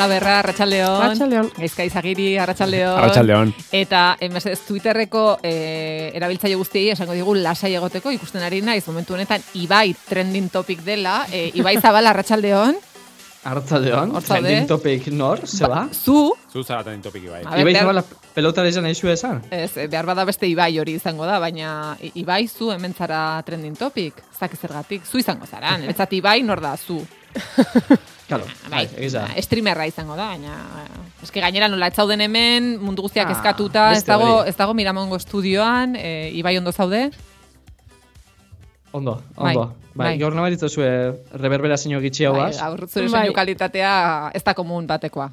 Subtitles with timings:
[0.00, 1.02] Marga Berra, Arratxaldeon.
[1.04, 1.48] Arratsaldeon.
[1.60, 2.98] Gaizka izagiri, Arratxaldeon.
[3.02, 3.50] Arratsaldeon.
[3.76, 5.52] Eta, emesez, Twitterreko e,
[6.16, 11.26] erabiltzaile guztiei esango digu lasai egoteko ikusten ari naiz momentu honetan Ibai trending topic dela.
[11.28, 12.78] E, Ibai Zabala, Arratxaldeon.
[13.40, 14.22] Zaude.
[14.24, 15.88] trending topic nor, zeba?
[15.92, 17.42] Zu, Zu zaraten topiki bai.
[17.44, 18.02] A ber, Ibai zabala
[18.34, 19.42] pelota izan zuen esan?
[19.50, 24.14] ez, behar bada beste Ibai hori izango da, baina Ibai zu hemen zara trending topic.
[24.32, 25.78] Ez dakiz zergatik, zu izango zara.
[25.78, 27.00] Niretzat Ibai nor da, zu.
[28.30, 29.24] Kalo, bai, egiza.
[29.26, 33.34] ba, streamerra izango da, baina eh, eske gainera nola ez zauden hemen mundu guztiak Ah,
[33.34, 34.48] eskatuta, ez dago hori.
[34.52, 37.10] ez dago Miramongo estudioan, e, Ibai ondo zaude?
[38.92, 39.66] Ondo, Bai, ondo.
[39.94, 40.18] Bai, bai.
[40.18, 43.32] gaur nabaritzu zuen reverberazio gitxi hau Bai, gaur zure Bai.
[43.34, 45.30] kalitatea ez da komun batekoa.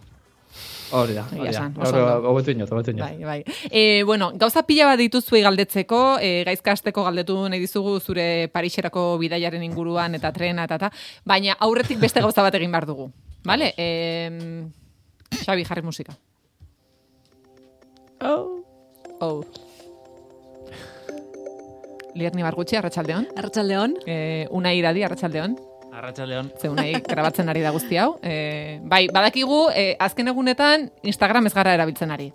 [0.91, 2.15] Hori da, hori da.
[2.29, 3.03] hobetu inot, hobetu inot.
[3.03, 3.55] Bai, bai.
[3.69, 9.63] E, bueno, gauza pila bat dituzuei galdetzeko, e, gaizkasteko galdetu nahi dizugu zure Pariserako bidaiaren
[9.67, 10.91] inguruan eta trena eta ta,
[11.25, 13.11] baina aurretik beste gauza bat egin behar dugu.
[13.47, 13.73] Vale?
[13.77, 13.87] E,
[15.43, 16.15] Xabi, jarri musika.
[18.21, 18.63] Oh.
[19.19, 19.43] Oh.
[22.17, 23.27] Lierni Bargutxi, Arratsaldeon.
[23.37, 23.97] Arratsaldeon.
[24.07, 25.57] Eh, una iradi, Arratsaldeon.
[25.97, 26.51] Arratsaldeon.
[26.61, 28.19] Ze unai grabatzen ari da guzti hau.
[28.21, 32.31] Eh, bai, badakigu, eh, azken egunetan Instagram ez gara erabiltzen ari.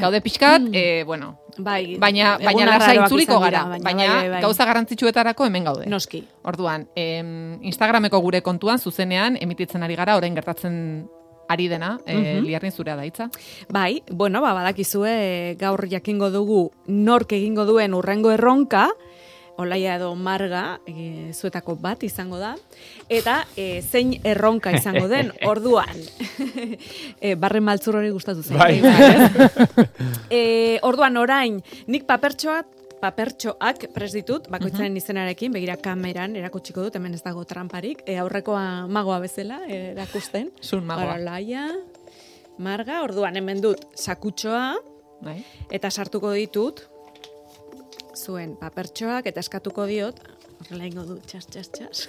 [0.00, 3.64] Gaude pixkat, eh, bueno, Bai, baina, baina arraroak itzuliko gara.
[3.68, 4.40] Baina, bai, bai, bai.
[4.40, 5.86] gauza garrantzitsuetarako hemen gaude.
[5.86, 6.22] Noski.
[6.48, 11.10] Orduan, em, Instagrameko gure kontuan zuzenean emititzen ari gara, orain gertatzen
[11.48, 12.46] ari dena, eh, Mhm.
[12.46, 13.28] liarrin zurea da hitza.
[13.68, 18.88] Bai, bueno, ba, badakizue gaur jakingo dugu nork egingo duen urrengo erronka,
[19.60, 22.54] Olaia edo marga, e, zuetako bat izango da,
[23.12, 25.98] eta e, zein erronka izango den, orduan.
[27.20, 28.58] e, barren maltzur hori gustatu zen.
[28.58, 28.80] Bai.
[30.30, 30.42] e,
[30.88, 37.24] orduan orain, nik papertxoak papertxoak pres ditut, bakoitzaren izenarekin, begira kameran erakutsiko dut, hemen ez
[37.24, 40.52] dago tramparik, e, aurrekoa magoa bezala erakusten.
[40.62, 41.16] Zun magoa.
[41.18, 41.66] Olaia,
[42.62, 44.76] marga, orduan hemen dut sakutxoa,
[45.22, 45.40] Bai?
[45.74, 46.86] eta sartuko ditut
[48.16, 50.18] zuen papertxoak eta eskatuko diot
[50.60, 52.08] horrela ingo du txas txas txas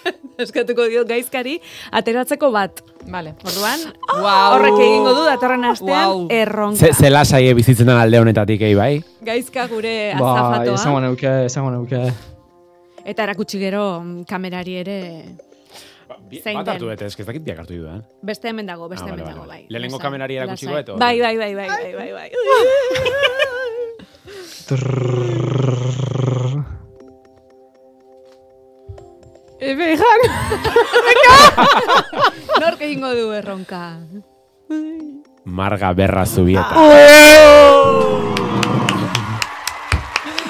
[0.44, 1.58] eskatuko diot gaizkari
[1.92, 2.80] ateratzeko bat
[3.10, 3.34] Vale.
[3.44, 4.54] orduan Guau.
[4.54, 6.26] horrek egingo du datorren astean Guau.
[6.30, 9.02] erronka Ze, ze lasai bizitzen den alde honetatik, ei bai?
[9.24, 12.02] gaizka gure Bai, azafatoa esango neuke, esango neuke.
[13.04, 14.98] eta erakutsi gero mm, kamerari ere
[16.42, 18.04] Zein Bat hartu eske ez dakit biak hartu dudan.
[18.22, 19.62] beste hemen dago beste Ah, hemen vale, dago vale.
[19.62, 20.84] bai Lehenengo kamerari erakutsiko lasai.
[20.84, 20.98] dut, o?
[20.98, 22.30] bai bai bai bai bai bai bai
[29.60, 30.20] Ebe, jan.
[32.60, 33.98] nork egingo du erronka
[35.44, 36.74] Marga berra zubieta.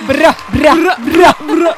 [0.07, 1.75] Bra, bra, bra, bra.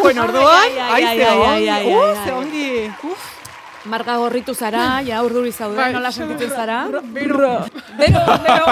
[0.00, 2.36] bueno, orduan, Ai, ai, ai, ai, ze ai, ongi, ai, ai, uh, ai, ze ai.
[2.36, 2.92] ongi.
[3.02, 3.39] Uf,
[3.88, 5.92] Marga gorritu zara, ja urduri zaude, Bai.
[5.94, 6.82] nola sentitzen zara?
[7.14, 7.64] bero,
[7.98, 8.66] bero, bero.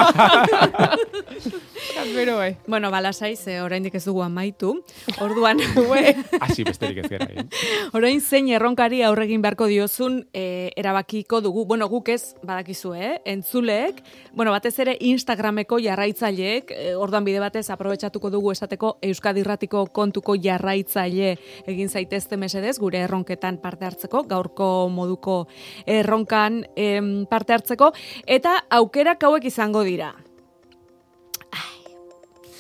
[2.15, 2.57] Bero, bai.
[2.67, 4.83] Bueno, balasai, ze oraindik ez dugu amaitu.
[5.21, 5.59] Orduan,
[6.41, 7.49] Hasi besterik ez gara egin.
[7.93, 11.65] orain zein erronkari aurregin beharko diozun e, erabakiko dugu.
[11.67, 13.21] Bueno, guk ez, badakizu, eh?
[13.25, 14.03] Entzuleek,
[14.33, 20.37] bueno, batez ere Instagrameko jarraitzaileek, e, orduan bide batez aprobetxatuko dugu esateko Euskadi Irratiko kontuko
[20.37, 21.37] jarraitzaile
[21.67, 25.47] egin zaitezte mesedez, gure erronketan parte hartzeko, gaurko moduko
[25.87, 27.93] erronkan em, parte hartzeko,
[28.27, 30.13] eta aukerak hauek izango dira.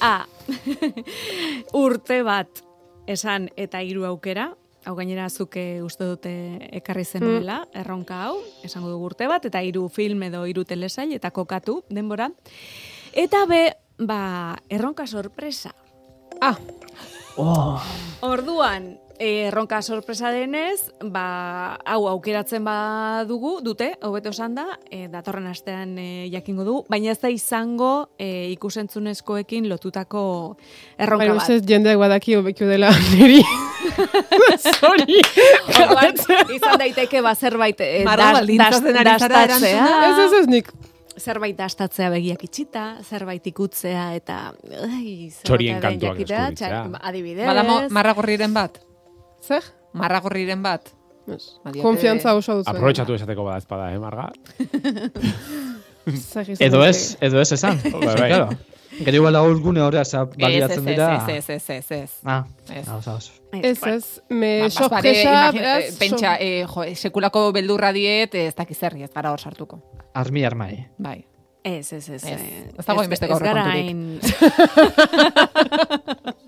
[0.01, 0.23] A.
[1.75, 2.63] Urte bat
[3.11, 4.53] esan eta hiru aukera.
[4.87, 6.33] Hau gainera zuke uste dute
[6.79, 11.33] ekarri zenuela, erronka hau, esango dugu urte bat, eta hiru film edo hiru telesail, eta
[11.35, 12.31] kokatu denbora.
[13.13, 13.61] Eta be,
[13.99, 15.75] ba, erronka sorpresa.
[16.41, 16.57] Ah,
[18.21, 25.47] Orduan, eh, erronka sorpresa denez, ba, hau aukeratzen badugu, dute, hobeto esan da, e, datorren
[25.51, 30.57] astean e, jakingo dugu, baina ez da izango e, ikusentzunezkoekin lotutako
[30.99, 31.43] erronka Baina bat.
[31.43, 33.43] ustez jendeak badaki hobeku dela niri.
[34.81, 35.19] Sorry.
[35.75, 36.15] Orduan,
[36.55, 40.11] izan daiteke ba zerbait e, Marra das- das- erantzuna?
[40.11, 40.71] Ez, ez, ez, nik.
[41.19, 44.53] zerbait dastatzea begiak itxita, zerbait ikutzea eta
[44.87, 47.47] ai, zer Txorien kantuak txak- adibidez.
[47.47, 48.79] badamo marragorriren bat.
[49.43, 49.63] Zer?
[49.93, 50.95] Marragorriren bat.
[51.29, 51.59] Ez.
[51.65, 52.69] Badiote- Konfiantza oso dut.
[52.69, 54.31] Aprobetxatu esateko bada espada, eh, Marga?
[56.59, 57.77] Edo ez, edo ez esan.
[57.93, 58.17] Bai, bai.
[58.17, 58.49] Claro.
[58.99, 61.27] Gero igual dago gune horra Ez, ez, baliatzen dira.
[61.29, 62.11] ez, ez, ez, ez.
[62.25, 62.89] Ah, Ez.
[62.89, 63.19] ah, oso.
[63.53, 68.35] Ez, ez, me Ba, sorpresa, bazpare, imagina- beraz, eh, pentsa, eh, jo, sekulako beldurra diet,
[68.35, 69.83] ez dakiz zerri, ez gara hor sartuko.
[70.15, 70.87] Armi armai.
[70.99, 71.25] Bai.
[71.63, 72.25] Ez, ez, ez.
[72.25, 72.41] Ez.
[72.41, 74.23] eh, Ez dago hainbesteko ez gara aurrekonturik.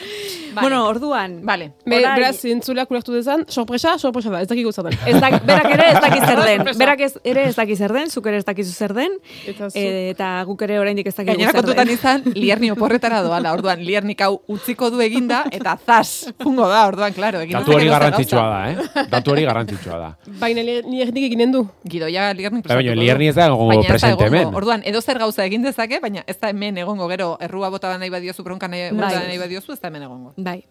[0.00, 1.40] hain- Bueno, orduan.
[1.42, 1.72] Vale.
[1.84, 4.98] Be, Orain- beraz, zintzuleak ulertu dezan, sorpresa, sorpresa da, ez dakik zer den.
[5.06, 6.62] Ez dak, berak ere ez daki zer den.
[6.78, 9.16] Berak ez, ere ez daki zer den, zuk ere ez dakizu zer den.
[9.50, 11.94] Eta zu- eh, eta guk ere oraindik ez dakigu Gainera zer kontutan den.
[11.96, 17.12] izan, lierni oporretara doala, orduan, liernik hau utziko du eginda, eta zas, fungo da, orduan,
[17.12, 17.40] claro.
[17.40, 19.06] egin Datu hori garrantzitsua da, eh?
[19.10, 20.12] Datu hori garrantzitsua da.
[20.44, 21.64] Baina li- ni egin eginen du.
[21.84, 22.94] Gidoia lierni Bai, baina.
[22.94, 24.54] Lierni ez da egongo da presente hemen.
[24.54, 28.10] Orduan, edo zer gauza egin dezake, baina ez da hemen egongo gero, errua bota nahi
[28.10, 29.12] badiozu, bronka nahi, Bai.
[29.26, 30.32] nahi badiozu, ez da hemen egongo.
[30.36, 30.64] Bai.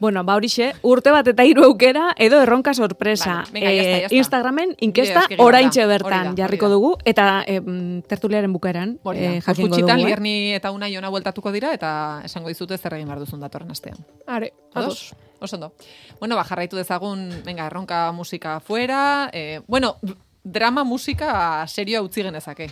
[0.00, 3.44] Bueno, ba horixe, urte bat eta hiru aukera edo erronka sorpresa.
[3.46, 4.14] Vale, venga, está, ya está.
[4.16, 9.76] Instagramen inkesta oraintxe bertan Hori da, hori jarriko dugu eta em, tertuliaren bukaeran eh, jakingo
[9.78, 9.88] dugu.
[9.90, 10.04] eh?
[10.04, 13.96] lierni eta una jona bueltatuko dira, eta esango dizute zer egin behar duzun datorren astean.
[14.26, 15.12] Are, Ados?
[15.12, 15.26] ados.
[15.40, 15.72] Oso ondo.
[16.20, 19.28] Bueno, ba, jarraitu dezagun, venga, erronka musika fuera.
[19.32, 19.96] Eh, bueno,
[20.42, 22.70] drama musika serioa utzi genezake.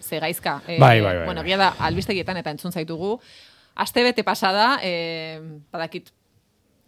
[0.00, 0.62] Ze gaizka.
[0.68, 1.56] Eh, Bai, bai, bai, Bueno, bai.
[1.56, 3.20] da, albistegietan eta entzun zaitugu.
[3.76, 5.40] Aste bete pasada, eh,
[5.72, 6.08] badakit,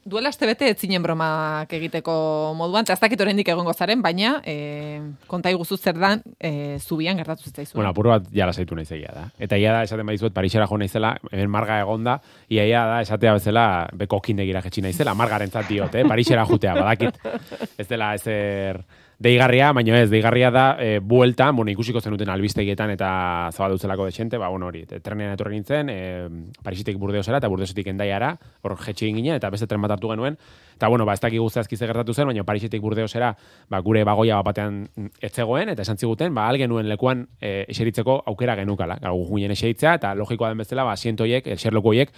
[0.08, 2.12] duela aste bete ez zinen bromak egiteko
[2.56, 7.18] moduan, eta ez dakit oraindik egongo zaren, baina eh, konta iguzu zer dan eh, zubian
[7.20, 7.76] gertatu zitzaizu.
[7.76, 9.26] Bueno, apur bat jala zaitu naiz egia da.
[9.38, 12.18] Eta ia da, esaten badizuet, Parisera jo naizela, hemen marga egonda,
[12.48, 13.66] ia ia da, esatea bezala,
[14.00, 16.06] beko kindegira jetxi naizela, margaren zat diot, eh?
[16.08, 17.20] Parisera jutea, badakit.
[17.76, 18.80] Ez dela ezer
[19.18, 23.08] deigarria, baina ez, deigarria da, e, buelta, bueno, ikusiko zenuten albistegietan eta
[23.50, 26.28] zabalduzelako desente, ba, bueno, hori, trenean etorri nintzen, e,
[26.62, 28.30] Parisitik burdeosera eta burdeosetik endaiara,
[28.62, 30.38] hor jetxi ginen, eta beste tren bat hartu genuen,
[30.76, 33.32] eta bueno, ba, ez dakik zehazki ze gertatu zen, baina Parisetik burdeosera,
[33.68, 34.86] ba, gure bagoia bat batean
[35.20, 39.00] ez zegoen, eta esan ziguten, ba, algenuen lekuan e, eseritzeko aukera genukala.
[39.02, 42.14] Gara, ginen eseritzea, eta logikoa den bezala, ba, asientoiek, eserloko hoiek,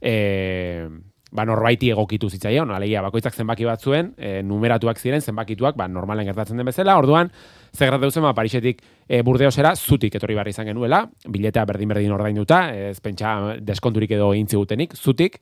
[0.00, 0.88] e,
[1.30, 6.26] ba, norbaiti egokitu zitzaion, alegia, bakoitzak zenbaki bat zuen, e, numeratuak ziren, zenbakituak, ba, normalen
[6.28, 7.30] gertatzen den bezala, orduan,
[7.74, 12.62] ze gertatu zen, ba, Parisetik e, burdeosera, zutik etorri behar izan genuela, biletea berdin-berdin ordainduta,
[12.72, 15.40] ez pentsa deskonturik edo egin zigutenik, zutik,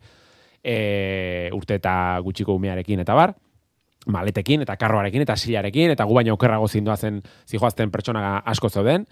[0.62, 3.36] e, urte eta gutxiko umearekin eta bar,
[4.06, 9.06] maletekin eta karroarekin eta silarekin eta gu baino okerrago zindoazen zijoazten pertsona asko zeuden.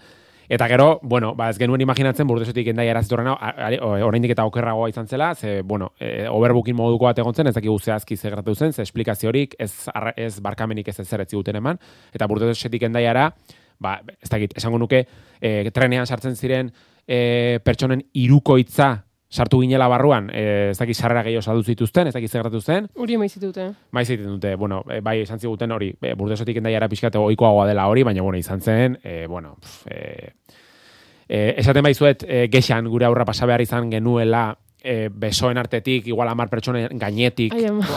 [0.49, 4.45] Eta gero, bueno, ba ez genuen imaginatzen burdesotik endai arazitorren hau, a- a- oraindik eta
[4.45, 8.29] okerragoa izan zela, ze, bueno, e, overbooking moduko bat egon zen, ez dakigu zehazki ze
[8.29, 11.79] gertatu zen, ze esplikaziorik, ez, arra- ez barkamenik ez ezer ez ziguten eman,
[12.13, 13.31] eta burdesotik endaiara,
[13.79, 15.07] ba, ez dakit, esango nuke,
[15.41, 16.71] e, trenean sartzen ziren
[17.07, 22.31] e, pertsonen irukoitza sartu ginela barruan, e, ez dakit sarrera gehiago saldu zituzten, ez dakit
[22.31, 23.71] ze gertatu zen, Uri emaiz ditute.
[23.91, 27.87] Maiz egiten dute, bueno, e, bai izan ziguten hori, e, burdesotik endaiara pixkate oikoagoa dela
[27.87, 30.33] hori, baina bueno, izan zen, e, bueno, pf, e,
[31.27, 34.51] e, esaten baizuet, e, gexan gure aurra pasa behar izan genuela,
[34.85, 37.55] e, besoen artetik, igual amar pertsonen gainetik,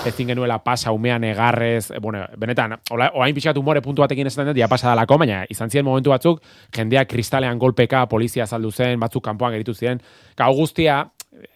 [0.09, 4.51] ezin genuela pasa umean egarrez, e, bueno, benetan, ola, oain pixkat umore puntu batekin esaten
[4.51, 6.41] dut, ja pasa dalako, baina izan ziren momentu batzuk,
[6.75, 10.01] jendea kristalean golpeka, polizia saldu zen, batzuk kanpoan geritu ziren,
[10.37, 11.03] gau guztia,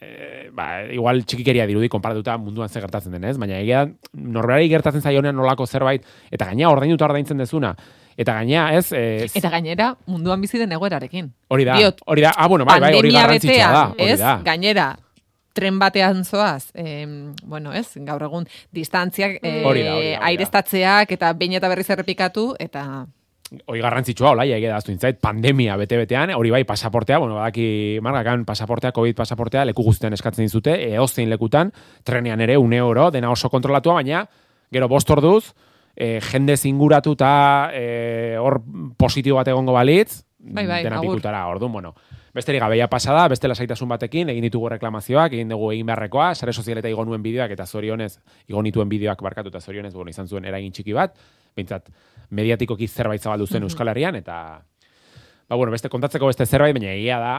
[0.01, 5.37] e, ba, igual txikikeria dirudi konparatuta munduan ze gertatzen denez, baina egia norberari gertatzen zaionean
[5.37, 7.75] nolako zerbait, eta gaina ordainuta ordaintzen dezuna,
[8.17, 11.33] eta gaina ez, e, Eta gainera, munduan bizi den egoerarekin.
[11.49, 14.19] hori da, diot, hori da, ah, bueno, bai, bai, hori garrantzitsua da, hori ez?
[14.21, 14.37] da.
[14.45, 14.91] Gainera,
[15.53, 21.91] tren batean zoaz, em, bueno, ez, gaur egun, distantziak, eh, airestatzeak, eta behin eta berriz
[21.91, 23.07] errepikatu, eta
[23.67, 28.47] hori garrantzitsua, hola, ja, egia daztu intzait, pandemia bete-betean, hori bai, pasaportea, bueno, badaki, margakan
[28.49, 31.73] pasaportea, COVID pasaportea, leku guztien eskatzen dizute, eoztein lekutan,
[32.05, 34.25] trenean ere, une oro, dena oso kontrolatua, baina,
[34.73, 35.53] gero bost orduz,
[35.95, 37.35] e, jende zinguratuta,
[37.75, 38.63] e, hor
[38.97, 41.95] positibo bat egongo balitz, Bai, bai, dena pikutara, orduan, bueno,
[42.35, 46.89] besterik gabeia pasada, beste lasaitasun batekin, egin ditugu reklamazioak, egin dugu egin beharrekoa, sare sozialeta
[46.89, 48.17] igo nuen bideoak, eta zorionez,
[48.49, 51.17] igo nituen bideoak barkatu, eta zorionez, bueno, izan zuen eragin txiki bat,
[51.57, 51.91] bintzat,
[52.31, 54.37] mediatikoki zerbait zabaldu zen Euskal Herrian, eta,
[55.49, 57.35] ba, bueno, beste kontatzeko beste zerbait, baina egia da,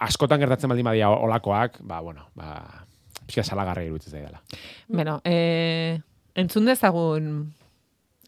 [0.00, 2.86] askotan gertatzen baldin badia olakoak, ba, bueno, ba,
[3.26, 4.40] pixka salagarri iruditzen zaidala.
[4.88, 6.00] bueno, eh,
[6.34, 7.52] entzun dezagun,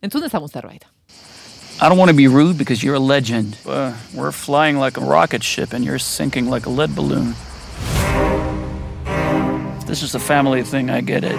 [0.02, 0.91] entzun dezagun zerbait.
[1.80, 3.56] I don't want to be rude because you're a legend.
[3.66, 7.34] Uh, we're flying like a rocket ship and you're sinking like a lead balloon.
[9.78, 11.36] If this is a family thing, I get it.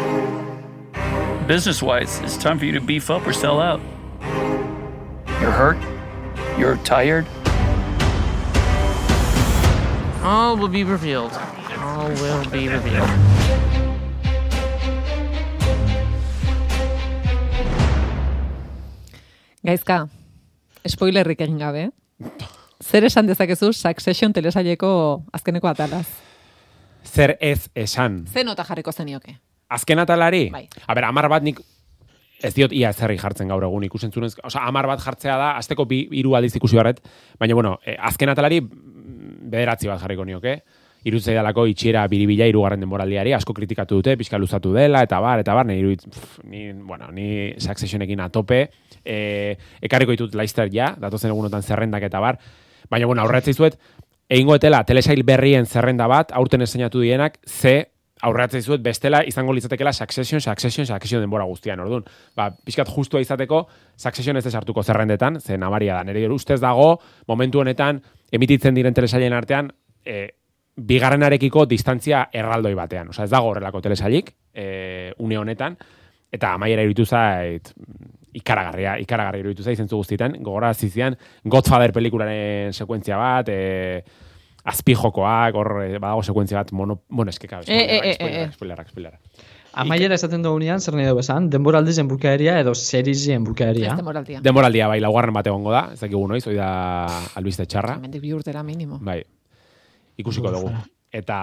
[1.47, 3.81] Business wise, it's time for you to beef up or sell out.
[5.41, 5.77] You're hurt?
[6.57, 7.25] You're tired?
[10.23, 11.33] All will be revealed.
[11.79, 13.09] All will be revealed.
[19.65, 20.09] Gaizka,
[20.87, 21.89] spoilerrik egin gabe,
[22.83, 26.07] zer esan dezakezu Succession telesaileko azkeneko atalaz?
[27.03, 28.25] Zer ez esan.
[28.27, 29.37] Ze nota jarriko zenioke?
[29.69, 30.49] Azken atalari?
[30.51, 30.67] Bai.
[30.87, 31.59] A ber, amar bat nik
[32.43, 36.03] ez diot ia zerri jartzen gaur egun ikusentzunez, osea, amar bat jartzea da, azteko bi,
[36.11, 36.99] hiru aldiz ikusi barret,
[37.39, 40.57] baina bueno, eh, azken atalari mm, bederatzi bat jarriko nioke.
[41.03, 45.55] Irutzei dalako itxiera biribila irugarren denboraldiari, asko kritikatu dute, pixka luzatu dela, eta bar, eta
[45.57, 48.61] bar, ni, irudit, pff, ni, bueno, ni Successionekin atope,
[49.03, 49.17] e,
[49.83, 52.39] ekarriko ditut Leicester ja, datozen egunotan zerrendak eta bar,
[52.89, 53.79] baina, bueno, aurretzei zuet,
[54.29, 57.93] egingo etela telesail berrien zerrenda bat, aurten eseinatu dienak, ze
[58.23, 62.05] aurratzen zuet bestela izango litzatekeela Succession, Succession, Succession denbora guztian, orduan.
[62.35, 63.65] Ba, pixkat justua izateko,
[63.99, 66.05] Succession ez desartuko zerrendetan, ze namaria da.
[66.07, 67.99] Nere ustez dago, momentu honetan,
[68.31, 69.73] emititzen diren telesailen artean,
[70.05, 70.29] e,
[70.75, 73.11] bigarrenarekiko distantzia erraldoi batean.
[73.13, 75.77] Osa, ez dago horrelako telesailik, e, une honetan,
[76.33, 77.73] eta amaiera iruditu zait,
[78.33, 84.03] ikaragarria, ikaragarria iruditu zait zentzu guztietan, gogora zizian, Godfather pelikularen sekuentzia bat, e,
[84.63, 88.53] azpijokoak, hor eh, badago sekuentzia bat, mono, bueno, eske, claro, eh, spoilerrak, eh.
[88.55, 89.43] spoilerrak, spoilerrak.
[89.83, 93.91] Amaiera esaten dugunean, zer nahi dugu esan, denboraldien bukaeria edo serizien bukaeria.
[93.91, 94.41] Ez demoraldia.
[94.45, 96.69] Demoraldia bai, laugarren bat egongo da, ez dakigu noiz, hoi da
[97.39, 97.97] albiste txarra.
[97.97, 98.99] Hemendik bi urtera minimo.
[99.01, 99.23] Bai.
[100.17, 100.71] Ikusiko dugu.
[101.13, 101.37] Eta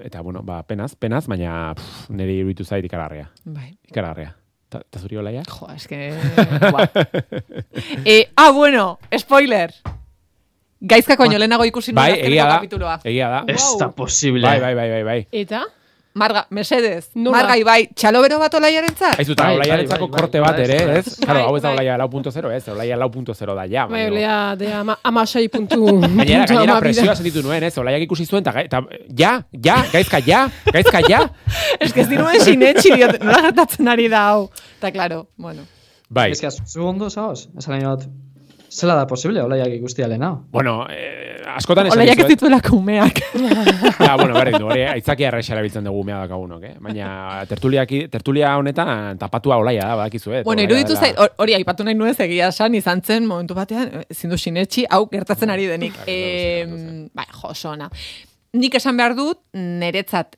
[0.00, 3.28] eta bueno, ba penaz, penaz, baina pff, niri iruditu zait ikaragarria.
[3.44, 3.72] Bai.
[3.88, 4.34] Ikaragarria.
[4.72, 5.42] Ta, ta zuri olaia?
[5.44, 6.14] Jo, es que...
[8.04, 9.74] Eh, ah, bueno, spoiler.
[10.80, 12.94] Gaizka koño, lehenago ikusi nuen Bai, azkeneko kapituloa.
[13.04, 13.42] Egia da.
[13.52, 14.42] Ez da posible.
[14.42, 15.18] Bai, bai, bai, bai, bai.
[15.30, 15.60] Eta?
[16.14, 17.08] Marga, mesedez.
[17.14, 17.38] Nola?
[17.38, 19.16] Marga, ibai, txalobero bat olaiaren zat?
[19.22, 21.14] Aizu, eta Bai, olaiarentzako bai, bai, korte bat ere, ez?
[21.22, 22.60] Claro, hau ez da olaia lau punto zero, ez?
[22.68, 23.86] Olaia lau punto zero da, ja.
[23.88, 24.98] Bai, olea, de ama,
[25.52, 25.78] puntu.
[25.86, 27.72] Gainera, puntu gainera ama presioa sentitu nuen, ez?
[27.80, 28.82] Olaiak ikusi zuen, eta,
[29.16, 30.42] ja, ja, gaizka ja,
[30.72, 31.22] gaizka ja.
[31.80, 34.50] Ez que ez diruen sinetxi diot, nola gertatzen ari da hau.
[34.78, 35.64] Eta, claro, bueno.
[36.10, 37.48] Bai, Ez que, zu ondo, zaoz?
[37.56, 38.04] Nahi bat,
[38.72, 40.30] zela da posible, olaiak ikustia lehena.
[40.50, 43.18] bueno, eh, askotan esan Olaiak ez dituelako umeak.
[44.00, 46.72] Ja, bueno, berdin du, hori aitzakia errexa erabiltzen dugu mea dakagunok, eh?
[46.80, 50.42] Baina tertuliaki, tertulia honetan tapatua olaia da, badakizu, eh?
[50.46, 54.30] bueno, iruditu zait, hor- hori aipatu nahi nuez egia esan, izan zen momentu batean, ezin
[54.32, 55.98] du sinetxi, hau gertatzen ari denik.
[55.98, 57.08] Bai, E, gauza.
[57.20, 57.90] bai, jo, oso ona.
[58.56, 60.36] Nik esan behar dut, niretzat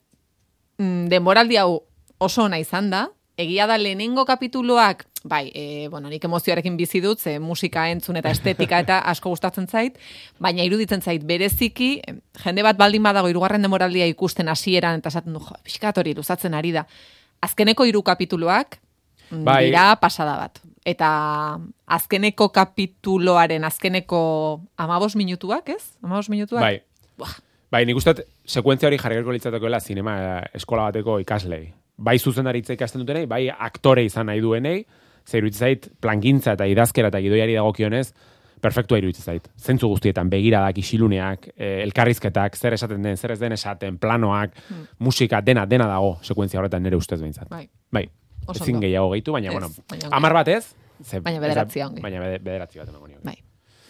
[0.79, 1.79] mm, denboraldi hau
[2.19, 7.19] oso ona izan da, egia da lehenengo kapituloak, bai, e, bueno, nik emozioarekin bizi dut,
[7.21, 9.99] ze musika entzun eta estetika eta asko gustatzen zait,
[10.39, 11.97] baina iruditzen zait bereziki,
[12.45, 16.55] jende bat baldin badago hirugarren denboraldia ikusten hasieran eta esaten du, jo, pixkat hori luzatzen
[16.55, 16.85] ari da.
[17.43, 18.79] Azkeneko hiru kapituluak,
[19.31, 19.65] mm, Bai.
[19.67, 20.61] dira pasada bat.
[20.85, 21.09] Eta
[21.87, 24.21] azkeneko kapituloaren azkeneko
[24.77, 25.97] amabos minutuak, ez?
[26.03, 26.61] Amabos minutuak?
[26.61, 26.83] Bai.
[27.17, 27.33] Buah.
[27.73, 28.13] Bai, nik uste
[28.47, 31.73] sekuentzia hori jarri beharko litzatekoela zinema eskola bateko ikaslei.
[31.97, 34.85] Bai zuzendaritza ikasten dutenei, bai aktore izan nahi duenei,
[35.25, 38.09] ze iruditzen zait plangintza eta idazkera eta gidoiari dagokionez,
[38.61, 39.49] perfektua iruditzen zait.
[39.61, 44.57] Zentzu guztietan, begiradak, isiluneak, eh, elkarrizketak, zer esaten den, zer ez den esaten, planoak,
[44.99, 47.49] musika, dena, dena dago sekuentzia horretan nire ustez behintzat.
[47.49, 47.69] Bai.
[47.93, 48.09] Bai.
[48.55, 52.01] Ezin gehiago gehitu, baina, Ez, bueno, baina amar bat ez, ze, Baina bederatzi ongi.
[52.03, 52.89] Baina bede- bederatzi bat.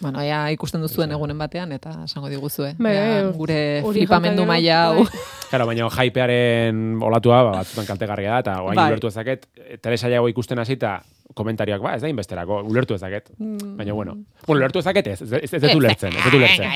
[0.00, 2.74] Bueno, ea ikusten duzuen egunen batean eta esango diguzue.
[2.78, 5.04] Bai, Ea bai, gure flipamendu maila hau.
[5.04, 5.22] bai.
[5.54, 8.88] Claro, baina hypearen olatua ba, batzutan kaltegarria da, eta oain Bai.
[8.90, 9.46] ulertu ezaket,
[9.84, 10.96] telesailago ikusten hasita
[11.38, 13.30] komentarioak, ba, ez da inbesterako, ulertu ezaket.
[13.38, 13.76] Mm.
[13.78, 16.66] Baina, bueno, bueno, ulertu ezaket ez, ez, ez, ez ulertzen, ez dut ulertzen.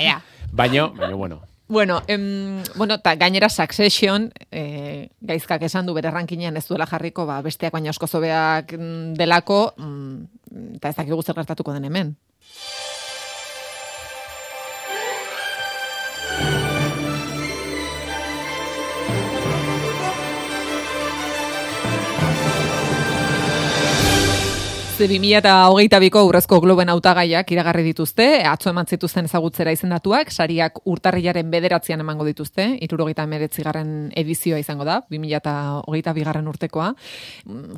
[0.53, 6.57] Baina, baina, bueno, Bueno, em, bueno, ta gainera Succession, eh, gaizkak esan du bere rankinean
[6.57, 11.37] ez duela jarriko, ba, besteak baina asko zobeak mm, delako, mm, eta ez dakigu zer
[11.37, 12.15] gertatuko den hemen.
[24.99, 32.01] Ze 2022ko Urrezko Globen hautagaiak iragarri dituzte, atzo eman zituzten ezagutzera izendatuak, sariak urtarrilaren bederatzean
[32.03, 36.89] emango dituzte, irurogeita emeretzigarren edizioa izango da, 2022 bigarren urtekoa.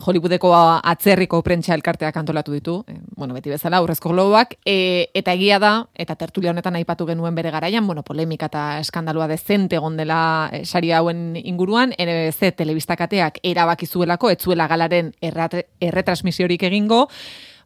[0.01, 0.55] Hollywoodeko
[0.93, 5.75] atzerriko prentsa elkarteak antolatu ditu, eh, bueno, beti bezala, Urrezko Globoak, e, eta egia da,
[5.93, 10.65] eta tertulia honetan aipatu genuen bere garaian, bueno, polemika eta eskandalua dezente egon dela eh,
[10.65, 17.10] sari hauen inguruan, NBC telebistakateak erabaki zuelako, ez zuela galaren erretransmisiorik egingo,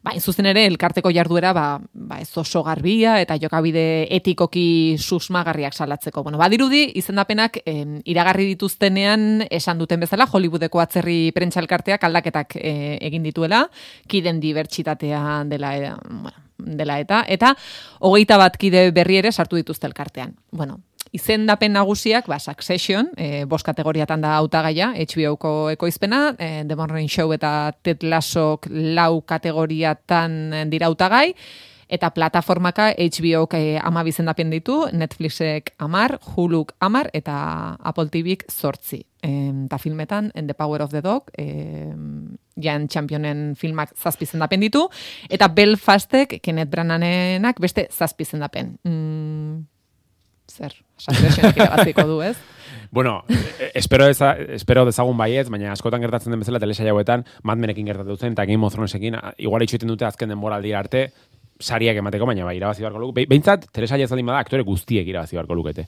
[0.05, 6.21] Ba, zuzen ere, elkarteko jarduera, ba, ba ez oso garbia eta jokabide etikoki susmagarriak salatzeko.
[6.21, 12.75] Bueno, badirudi, izendapenak em, iragarri dituztenean esan duten bezala, Hollywoodeko atzerri prentsa elkarteak aldaketak e,
[13.01, 13.63] egin dituela,
[14.05, 17.55] kiden dibertsitatea dela, e, bueno, dela eta, eta
[18.05, 20.37] hogeita bat kide berri ere sartu dituzte elkartean.
[20.51, 20.83] Bueno,
[21.15, 27.31] izendapen nagusiak, ba, Succession, e, bost kategoriatan da hautagaia, HBO-ko ekoizpena, e, The Morning Show
[27.35, 31.31] eta Ted Lassok lau kategoriatan dira hautagai,
[31.87, 39.05] eta plataformaka HBO e, ama bizendapen ditu, Netflixek amar, Huluk amar, eta Apple TVk zortzi.
[39.25, 41.93] Eta filmetan, The Power of the Dog, e,
[42.61, 44.85] Jan Championen filmak zazpi zendapen ditu,
[45.29, 48.77] eta Belfastek, Kenneth Brananenak beste zazpi zendapen.
[48.83, 49.65] Mm,
[50.55, 50.75] zer,
[51.55, 52.35] irabaziko du, ez?
[52.91, 53.25] Bueno,
[53.73, 58.15] espero, eza, espero dezagun baiez, baina askotan gertatzen den bezala telesaia hauetan, Mad Menekin gertatu
[58.15, 61.01] zen, eta Game of Thronesekin, igual itxoiten dute azken denboraldira arte,
[61.59, 63.15] sariak emateko, baina bai, irabazi beharko lugu.
[63.17, 65.87] Be- Behintzat, telesaia zaldin bada, aktore guztiek irabazi beharko lukete.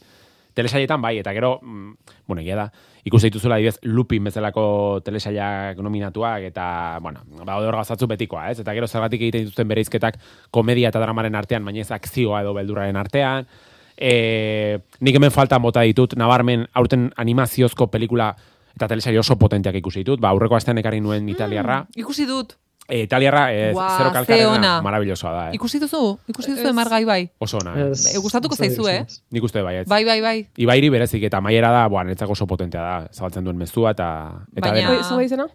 [0.57, 1.93] Telesaietan bai, eta gero, mm,
[2.27, 2.65] bueno, da,
[3.05, 8.59] ikusi dituzula adibidez Lupin bezalako telesaiak nominatuak, eta, bueno, ba, gauzatzu betikoa, ez?
[8.65, 10.17] Eta gero zergatik egiten dituzten bereizketak
[10.51, 13.47] komedia eta dramaren artean, baina ez akzioa edo beldurraren artean,
[13.98, 18.36] e, nik hemen falta mota ditut, nabarmen aurten animaziozko pelikula
[18.77, 22.54] eta telesaio oso potenteak ikusi ditut, ba, aurreko astean ekarri nuen italiarra, Ikusi dut.
[22.88, 24.82] e, italiarra e, Guau, zero ze kalkarena, ona.
[24.82, 25.56] maravillosoa da, eh?
[25.58, 26.20] Ikusi duzu?
[26.30, 27.30] Ikusi duzu emargai bai?
[27.39, 27.92] oso ona, eh?
[28.13, 29.06] E, gustatuko zaizu, eh?
[29.32, 29.88] nik uste bai, ez.
[29.89, 30.48] Bai, bai, bai.
[30.58, 34.10] Ibairi berezik eta maiera da, boa, netzako oso potentea da, zabaltzen duen mezua eta
[34.56, 35.18] eta Baina- dena.
[35.18, 35.48] Oi, Zer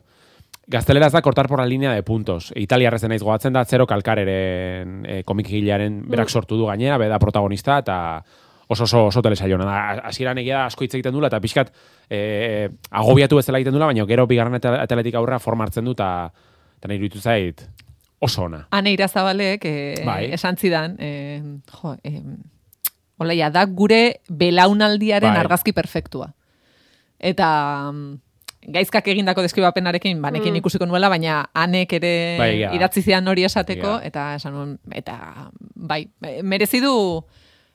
[0.72, 1.02] da izena?
[1.02, 2.52] Gazteleraz da por la línea de puntos.
[2.56, 8.24] Italiarrezen naiz goatzen da Zero Kalkareren e, komikgilearen berak sortu du gainera, beda protagonista eta
[8.68, 10.08] oso oso oso telesaiona da.
[10.08, 11.72] Hasieran egia asko hitz egiten dula eta pixkat
[12.08, 16.30] e, agobiatu bezala egiten dula, baina gero bigarren atletik aurrera forma hartzen du eta
[16.78, 17.62] eta nahi iruditu zait
[18.22, 18.66] oso ona.
[18.70, 20.32] Ane irazabalek eh, Bai.
[20.32, 22.22] esan zidan, eh, jo, eh,
[23.18, 25.40] olaia, da gure belaunaldiaren Bai.
[25.40, 26.32] argazki perfektua.
[27.18, 27.48] Eta
[27.90, 28.14] mm,
[28.66, 32.74] gaizkak egindako deskribapenarekin, banekin ikusiko nuela, baina anek ere Bai, da.
[32.76, 34.06] idatzi zidan hori esateko, Egia.
[34.06, 36.04] eta esan nuen, eta bai,
[36.42, 37.24] merezi du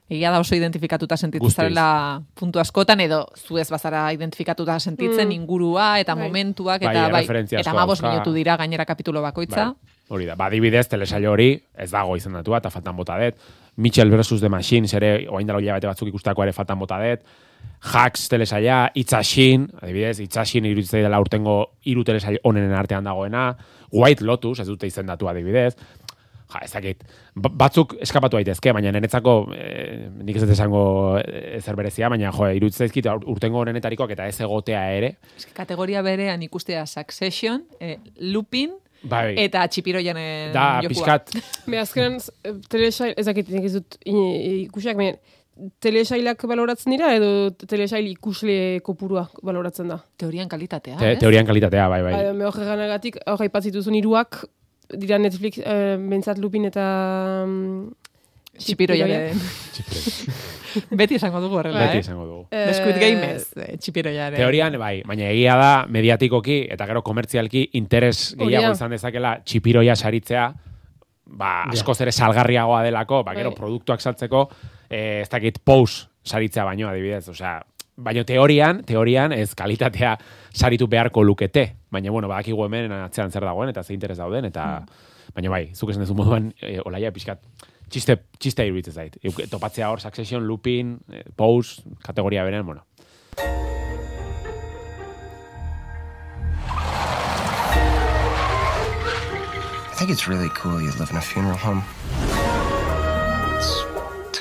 [0.09, 1.57] egia da oso identifikatuta sentitu Guztiz.
[1.57, 6.23] zarela puntu askotan, edo zu ez bazara identifikatuta sentitzen ingurua, eta Bai.
[6.29, 8.13] momentuak, Bai, eta bai, erreferentzia eta asko amabos dauzka.
[8.13, 9.65] minutu dira gainera kapitulo bakoitza.
[9.65, 10.35] Bai, hori da.
[10.35, 13.35] Ba, adibidez, telesaio hori, ez dago izendatua, eta faltan bota dut.
[13.75, 17.19] Mitchell versus The Machines ere, oain dalo hilabete batzuk ikustako ere faltan bota dut.
[17.87, 23.51] Hacks telesaia, Itzasin, adibidez, Itzasin iruditzei dela urtengo hiru telesaio onenen artean dagoena.
[23.93, 25.75] White Lotus, ez dute izendatu adibidez.
[26.47, 27.01] Ja, ezakit,
[27.35, 30.81] ba- batzuk eskapatu daitezke, baina niretzako, eh, nik ez dut esango
[31.19, 36.41] eh, ezer berezia, baina jo, iruditzezkit urtengo honenetarikoak eta ez egotea ere, Eske kategoria berean
[36.47, 37.97] ikustea Succession, eh,
[38.31, 38.71] Lupin
[39.03, 40.89] bai, eta Txipiroianen da, jokua.
[40.95, 41.35] pixkat,
[41.67, 42.15] Be, azkenan,
[42.71, 45.17] telesail, ez dakit, nik ez dut ikusiak, baina,
[45.83, 49.99] telesailak baloratzen dira, edo telesail ikusle kopurua baloratzen da?
[50.19, 51.19] Teorian kalitatea, te, ez?
[51.21, 52.13] teorian kalitatea, bai, bai.
[52.13, 54.43] Bai, me hor ganagatik, hor aipatzituzun hiruak
[54.93, 56.85] dira Netflix, eh, bentsat Lupin eta...
[57.45, 57.87] mm,
[58.57, 59.37] Txipiroiaren.
[60.99, 62.05] Beti esango dugu horrela, Beti eh?
[62.05, 62.45] izango dugu.
[62.51, 64.37] Eh, Squid Game ez, eh, Txipiroiaren.
[64.39, 69.95] Teorian, bai, baina egia da mediatikoki eta gero komertzialki interes Hori gehiago izan dezakela txipiroia
[69.95, 70.47] saritzea,
[71.37, 73.59] ba, askoz ere salgarriagoa delako, ba, gero Bai.
[73.61, 74.47] produktuak saltzeko,
[74.89, 77.61] eh, ez dakit pous saritzea baino, adibidez, osea,
[77.97, 80.15] baina teorian, teorian ez kalitatea
[80.53, 84.85] saritu beharko lukete, baina bueno, badakigu hemen atzean zer dagoen eta ze interes dauden eta
[85.33, 87.41] baina bai, zuk esan duzu moduan e, olaia pixkat
[87.89, 89.17] txiste txiste iruditzen zait.
[89.49, 92.85] Topatzea hor Succession, Lupin, eh, Pose, kategoria beren, bueno.
[99.89, 101.81] I think it's really cool you live in a funeral home.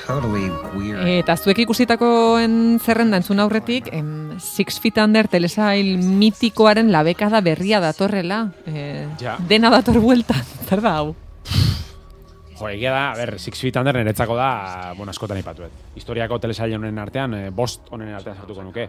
[0.07, 1.03] Totally weird.
[1.19, 8.45] Eta zuek ikusitakoen zerrenda entzun aurretik, em, Six Feet Under telesail mitikoaren labekada berria datorrela.
[8.65, 9.35] Eh, Ja.
[9.49, 11.15] Dena dator bueltan, zer da hau?
[12.57, 15.71] Jo, egia da, a ber, Six Feet Under niretzako da, bueno, askotan ipatuet.
[15.99, 18.87] Historiako telesail honen artean, eh, bost honen artean sartuko nuke.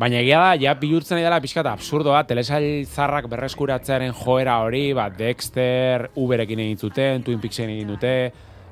[0.00, 4.94] Baina egia da, ja bihurtzen ari dela pixka eta absurdoa, telesail zarrak berreskuratzearen joera hori,
[4.96, 8.14] ba, Dexter, Uberekin egin zuten, Twin Peaksen egin dute,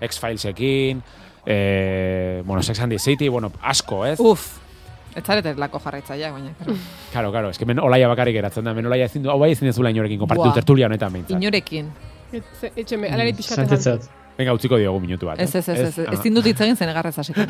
[0.00, 1.02] X-Filesekin,
[1.46, 4.18] eh, bueno, Sex and the City, bueno, asko, ez?
[4.20, 4.58] Uf,
[5.14, 6.52] ez zarete lako jarraitzaileak, baina.
[6.58, 6.78] claro.
[7.12, 9.68] Karo, karo, eske men olaia bakarrik geratzen da, men olaia ezin du, hau bai ezin
[9.70, 10.54] dezula inorekin konpartitu Buah.
[10.60, 11.40] tertulia honetan behintzat.
[11.40, 11.90] Inorekin.
[12.32, 13.68] Et- Etxeme, alare pixkat ezan.
[13.68, 14.10] Sentitzat.
[14.38, 15.40] Venga, utziko diogu minutu bat.
[15.42, 17.42] Ez, ez, ez, ez, ez, dut hitz egin zen egarrez hasiko.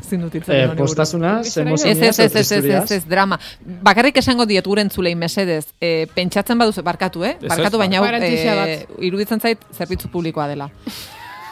[0.00, 3.36] Ezin dut hitz Eh, postasuna, Ez, emozionia, Ez, ez, ez, ez, ez, ez, drama.
[3.84, 7.34] Bakarrik esango diet guren zulei mesedez, e, pentsatzen baduzu, barkatu, eh?
[7.42, 10.70] Barkatu, ez, baina e, iruditzen zait zerbitzu publikoa dela.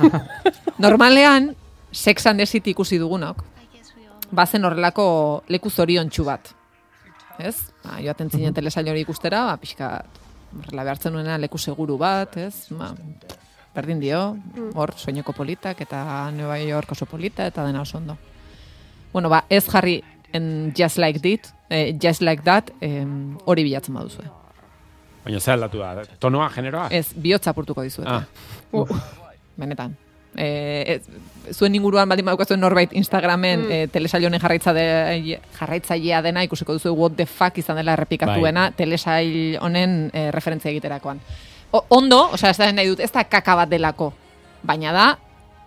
[0.79, 1.55] Normalean,
[1.93, 3.45] Sex and the City ikusi dugunok,
[4.31, 6.53] bazen horrelako leku zoriontsu bat.
[7.39, 7.57] Ez?
[7.85, 9.91] Ba, joaten zinen telesail hori ikustera, ba, pixka,
[10.57, 12.69] horrela behartzen nuena leku seguru bat, ez?
[12.77, 12.93] Ba,
[13.77, 14.21] berdin dio,
[14.75, 18.17] hor, soineko politak, eta Nueva York oso polita, eta dena oso ondo.
[19.13, 20.01] Bueno, ba, ez jarri
[20.33, 24.25] en Just Like That, eh, Just Like That, em, hori bilatzen baduzue.
[25.25, 26.89] Baina zer aldatu da, tonoa, generoa?
[26.95, 28.11] Ez, bihotza apurtuko dizuete.
[28.11, 28.25] Ah.
[29.57, 29.97] Benetan.
[30.37, 30.49] E,
[30.97, 33.73] ez, zuen inguruan baldin badukazuen norbait Instagramen mm.
[33.73, 34.87] e, telesail honen jarraitza de,
[35.57, 41.23] jarraitzailea dena ikusiko duzu what the fuck izan dela errepikatuena telesail honen e, referentzia egiterakoan.
[41.73, 44.11] O, ondo, osea, ez da nahi dut, ez da kaka bat delako,
[44.67, 45.07] baina da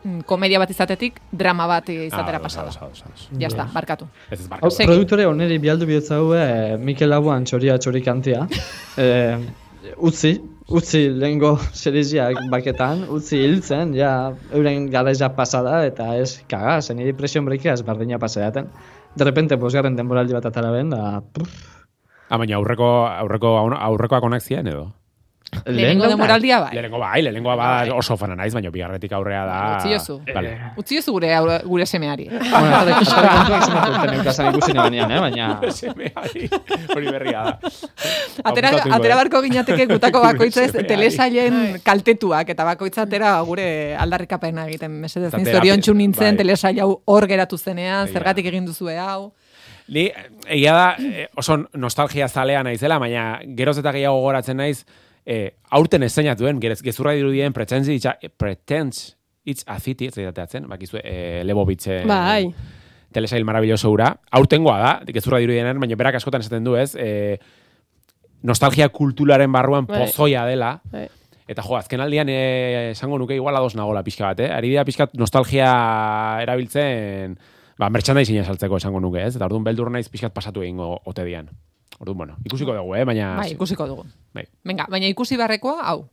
[0.04, 2.92] mm, komedia bat izatetik drama bat izatera Ah, pasada.
[3.40, 4.08] Ya está, barkatu.
[4.30, 4.86] Ez ez Hau, barkatu.
[4.86, 8.46] Produktore oneri bialdu bihotza haue Mikel Labuan txoria txori kantia.
[9.98, 10.36] utzi,
[10.70, 17.16] utzi lehengo seriziak baketan, utzi hiltzen, ja, euren garaiza pasada, eta ez kaga, zen niri
[17.18, 18.70] presion breikea ez bardina paseaten.
[19.18, 21.20] De repente, bosgarren denboraldi bat atara ben, da,
[22.30, 24.84] Ah, baina aurreko, aurreko, aurrekoak onak ziren edo?
[25.66, 26.18] Lehenengo daukat.
[26.18, 26.74] demoraldia bai.
[26.74, 29.56] Lehenengo bai, lehenengoa ba oso fana naiz, baina bigarretik aurrea da...
[29.78, 30.18] Utzi jozu.
[30.34, 30.52] Vale.
[30.78, 31.32] Utzi jozu gure,
[31.66, 32.28] gure semeari.
[32.30, 35.20] Bueno, eta kontuak zenbat urten eukazen ikusi nebanean, eh?
[35.26, 35.48] baina...
[35.74, 36.50] Semeari,
[36.96, 37.72] Hori berria da.
[38.44, 39.16] Atera, eh?
[39.16, 44.92] barko ginateke gutako bakoitza ez telesailen kaltetuak, eta bakoitza atera gure aldarrikapena egiten.
[45.02, 46.38] Mesedez, ni terapia- zoriontsu nintzen bai.
[46.44, 49.32] telesail hau hor geratu zenean, zergatik egin duzue hau.
[49.90, 50.06] Ni,
[50.46, 54.84] egia da, eh, oso nostalgia zalea naizela, baina geroz eta gehiago goratzen naiz,
[55.26, 60.68] eh, aurten eszenatuen, gerez, gezurra dirudien pretends it's, a- pretends it's a city, ez dateatzen,
[60.68, 62.54] bakizue, eh, Lebovitz Bai.
[63.12, 64.20] telesail maravilloso ura.
[64.32, 66.94] Aurtengoa da, gezurra dirudienan, baina berak askotan esaten du, ez?
[66.96, 67.40] E,
[68.44, 70.04] nostalgia kulturaren barruan Bai.
[70.06, 70.82] pozoia dela.
[70.92, 71.08] Bai.
[71.50, 74.52] Eta jo, azken aldian eh, esango nuke igual ados nagola pixka bat, eh?
[74.54, 75.72] Ari dira pixka nostalgia
[76.44, 77.40] erabiltzen,
[77.80, 79.36] ba, merchandising saltzeko esango nuke, ez?
[79.36, 81.50] Eta orduan beldur naiz pixkat pasatu egingo ote dian.
[82.00, 83.04] Orduan, bueno, ikusiko dugu, eh?
[83.04, 83.36] Baina...
[83.38, 84.06] Bai, ikusiko dugu.
[84.34, 84.46] Bai.
[84.64, 86.08] Venga, baina ikusi barrekoa, hau.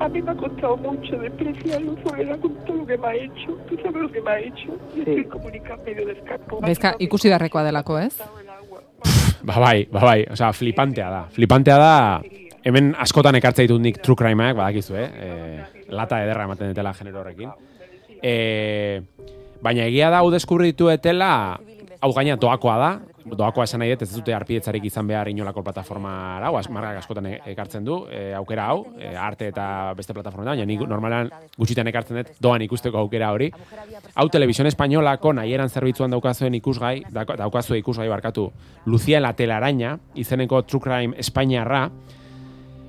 [0.00, 3.56] A mí me ha costado mucho despreciarlo, Soledad, con todo lo que me ha hecho.
[3.68, 4.76] Tú sabes lo que me ha hecho.
[4.96, 6.58] Y estoy comunicando medio de escapo.
[6.60, 8.18] Gaizka, ikusi barrekoa delako, ez?
[9.42, 11.22] Ba bai, ba bai, osea, flipantea da.
[11.30, 12.22] Flipantea da,
[12.64, 15.08] hemen askotan ekartza ditut nik true crimeak, badakizu, eh?
[15.08, 17.50] E, lata ederra ematen dutela genero horrekin.
[18.22, 19.02] E,
[19.62, 21.58] baina egia da hau deskubritu etela,
[22.02, 26.12] hau gaina doakoa da, doakoa esan nahi dut, ez dute arpietzarik izan behar inolako plataforma
[26.42, 29.66] hau, margak askotan e- ekartzen du, e, aukera hau, e, arte eta
[29.98, 33.52] beste plataforma da, baina nik normalan gutxitan ekartzen dut doan ikusteko aukera hori.
[34.14, 38.50] Hau telebizioen espainolako nahieran zerbitzuan daukazuen ikusgai, dauka- daukazue ikusgai barkatu,
[38.86, 41.88] Lucia la telaraña, izeneko True Crime Espainiarra,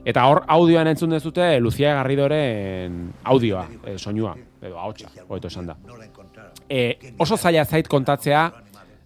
[0.06, 5.78] eta hor audioan entzun dezute Lucia Garridoren audioa, e, soinua, edo ahotsa, hobeto esan da.
[6.70, 8.46] E, oso zaila zait kontatzea,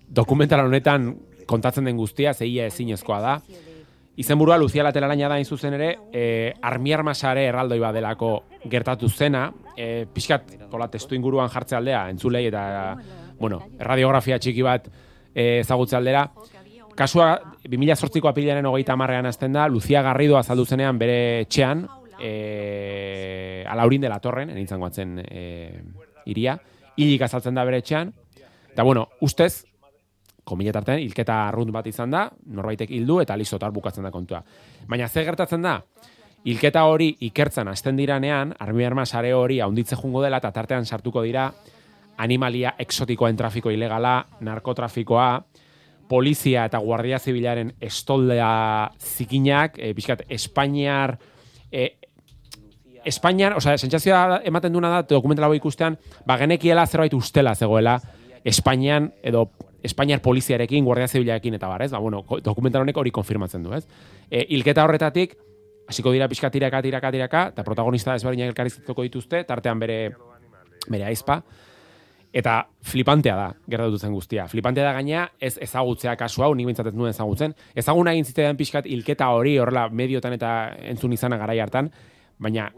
[0.08, 1.14] dokumental honetan
[1.48, 3.38] kontatzen den guztia, zeia ezinezkoa da.
[4.18, 8.32] Izenburua Lucia la telaraña da zuzen ere, e, armiar masare erraldoi badelako
[8.66, 12.98] gertatu zena, e, pixkat, hola, testu inguruan jartze aldea, entzulei eta,
[13.40, 14.90] bueno, radiografia txiki bat
[15.38, 16.26] ezagutze aldera.
[16.98, 17.36] Kasua,
[17.70, 21.84] 2008ko apilaren hogeita marrean azten da, Lucia Garrido azaldu zenean bere etxean,
[22.18, 25.44] e, alaurin dela torren, enintzen guatzen e,
[26.34, 26.56] iria,
[26.98, 28.10] hilik azaltzen da bere etxean,
[28.72, 29.68] eta bueno, ustez,
[30.48, 32.24] komiletarten, hilketa arrunt bat izan da,
[32.58, 34.42] norbaitek hildu eta lizotar bukatzen da kontua.
[34.90, 35.76] Baina ze gertatzen da,
[36.50, 41.22] hilketa hori ikertzen hasten diranean, armi arma sare hori haunditze jungo dela, eta tartean sartuko
[41.22, 41.52] dira
[42.26, 45.30] animalia exotikoen trafiko ilegala, narkotrafikoa,
[46.08, 51.18] polizia eta guardia zibilaren estoldea zikinak, e, pixkat, Espainiar,
[51.72, 51.98] e,
[53.08, 55.96] Espainiar, osea, sentsazioa ematen duna da, dokumentala hau ikustean,
[56.28, 58.00] ba, genekiela zerbait ustela zegoela,
[58.44, 59.50] Espainian, edo
[59.84, 61.92] Espainiar poliziarekin, guardia zibilarekin eta bar, ez?
[61.94, 63.86] Ba, bueno, dokumental honek hori konfirmatzen du, ez?
[64.30, 65.38] E, hilketa horretatik,
[65.88, 70.00] hasiko dira pixka tiraka, tiraka, tiraka, eta protagonista ezberdinak elkarrizketoko dituzte, tartean bere,
[70.90, 71.42] bere aizpa,
[72.34, 74.48] eta flipantea da, gertatu zen guztia.
[74.52, 77.56] Flipantea da gaina, ez ezagutzea kasu hau, nik bintzat ez nuen ezagutzen.
[77.76, 80.52] Ezaguna egin zitzaidan pixkat hilketa hori, horrela, mediotan eta
[80.92, 81.90] entzun izana garai hartan,
[82.38, 82.70] baina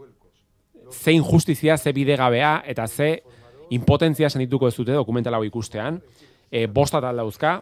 [0.90, 3.22] ze injustizia, ze bidegabea, eta ze
[3.70, 6.00] impotentzia sanituko ez dute dokumentala hau ikustean,
[6.50, 7.60] e, bosta tal dauzka,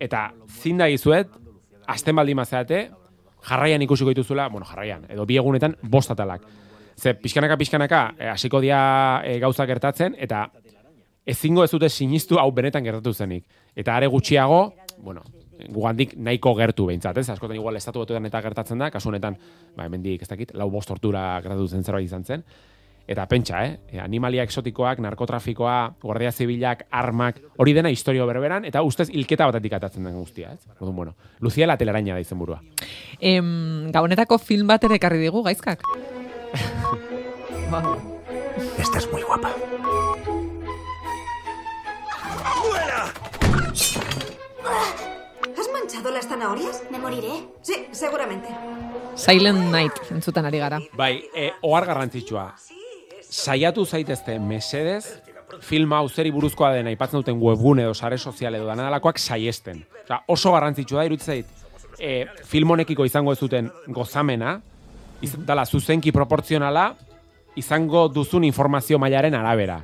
[0.00, 1.28] eta zin da gizuet,
[1.86, 2.86] azten baldin mazeate,
[3.46, 6.46] jarraian ikusiko dituzula, bueno, jarraian, edo bi egunetan bostatalak.
[6.96, 10.46] Ze pixkanaka pixkanaka e, hasiko dira e, gauza gertatzen, eta
[11.26, 13.44] ezingo ez dute sinistu hau benetan gertatu zenik.
[13.74, 14.60] Eta are gutxiago,
[15.02, 15.22] bueno,
[15.72, 17.28] gugandik nahiko gertu behintzat, ez?
[17.34, 19.36] Askotan igual estatu batuetan eta gertatzen da, kasu honetan,
[19.76, 22.44] ba, hemendik ez dakit, lau bost tortura gertatu zen zerbait izan zen.
[23.06, 23.76] Eta pentsa, eh?
[23.86, 29.76] E, Animalia exotikoak, narkotrafikoa, guardia zibilak, armak, hori dena historio berberan, eta ustez hilketa batetik
[29.78, 30.66] atatzen den guztia, ez?
[30.80, 32.60] Orduan, bueno, Lucia la telaraña da izenburua.
[33.20, 35.86] Em, gabonetako film bat ere ekarri digu, gaizkak.
[38.78, 39.54] Estás muy guapa.
[45.58, 46.82] ¿Has manchado las zanahorias?
[46.90, 47.48] ¿Me moriré?
[47.62, 48.48] Sí, seguramente.
[49.14, 50.80] Silent Night, entzuten ari gara.
[50.92, 52.54] Bai, e, ohar garrantzitsua.
[53.28, 55.22] Saiatu zaitezte mesedez,
[55.60, 59.84] film hau zeri buruzkoa den aipatzen duten webgune edo sare sozial edo danadalakoak saiesten.
[60.04, 61.46] Osea, oso garrantzitsua da iruditzen zait.
[61.98, 64.60] E, film honekiko izango ez duten gozamena,
[65.24, 66.90] iz, dala zuzenki proportzionala,
[67.56, 69.80] izango duzun informazio mailaren arabera.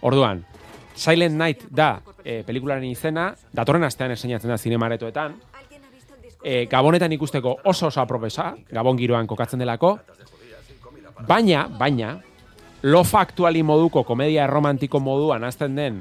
[0.00, 0.46] Orduan,
[0.94, 5.36] Silent Night da e, pelikularen izena, datorren astean eseinatzen da zinemaretoetan,
[6.42, 9.96] e, gabonetan ikusteko oso oso apropesa, gabon giroan kokatzen delako,
[11.28, 12.14] baina, baina,
[12.82, 16.00] lo faktuali moduko komedia romantiko moduan azten den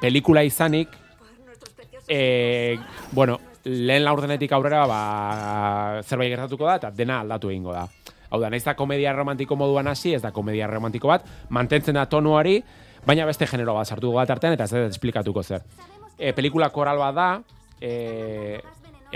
[0.00, 0.88] pelikula izanik,
[2.08, 2.78] e,
[3.12, 5.00] bueno, lehen laurdenetik aurrera ba,
[6.04, 7.86] zerbait gertatuko da eta dena aldatu egingo da.
[8.30, 12.06] Hau da, naiz da komedia romantiko moduan hasi, ez da komedia romantiko bat, mantentzen da
[12.10, 12.58] tonuari,
[13.06, 15.62] baina beste genero bat sartu bat artean eta ez da esplikatuko zer.
[16.18, 17.28] E, pelikula koral bat da,
[17.80, 18.60] e,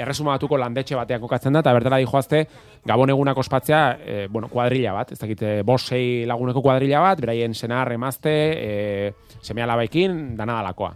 [0.00, 2.44] erresumatuko landetxe batean kokatzen da, eta bertara dijoazte
[2.86, 7.54] Gabon egunak ospatzea, e, bueno, kuadrilla bat, ez dakite, bost sei laguneko kuadrilla bat, beraien
[7.54, 10.94] senar, emazte, e, semea labaikin, dana dalakoa.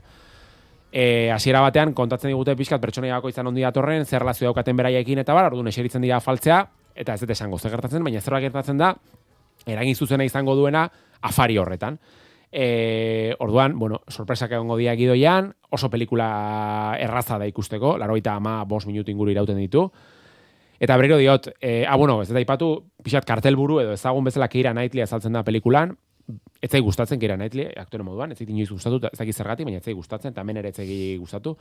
[0.94, 5.34] E, hasiera batean, kontatzen digute pixkat pertsona izan ondi datorren, zer relazio daukaten beraiekin eta
[5.34, 6.62] bar, orduan eseritzen dira faltzea,
[6.94, 8.94] eta ez dut esango zer gertatzen, baina zer gertatzen da,
[9.66, 10.88] eragin zuzena izango duena
[11.20, 11.98] afari horretan.
[12.52, 18.62] E, orduan, bueno, sorpresak egongo dia gidoian, oso pelikula erraza da ikusteko, laro eta ama
[18.64, 19.88] bos minutu inguru irauten ditu.
[20.80, 24.74] Eta berriro diot, e, ah, bueno, ez da ipatu, pixat kartelburu edo ezagun bezala Keira
[24.74, 25.96] Knightley azaltzen da pelikulan,
[26.60, 29.78] ez zai gustatzen Keira Knightley, aktore moduan, ez zait inoiz gustatu, ez zaki zergatik, baina
[29.78, 31.56] ez zai gustatzen, eta hemen ere ez gustatu.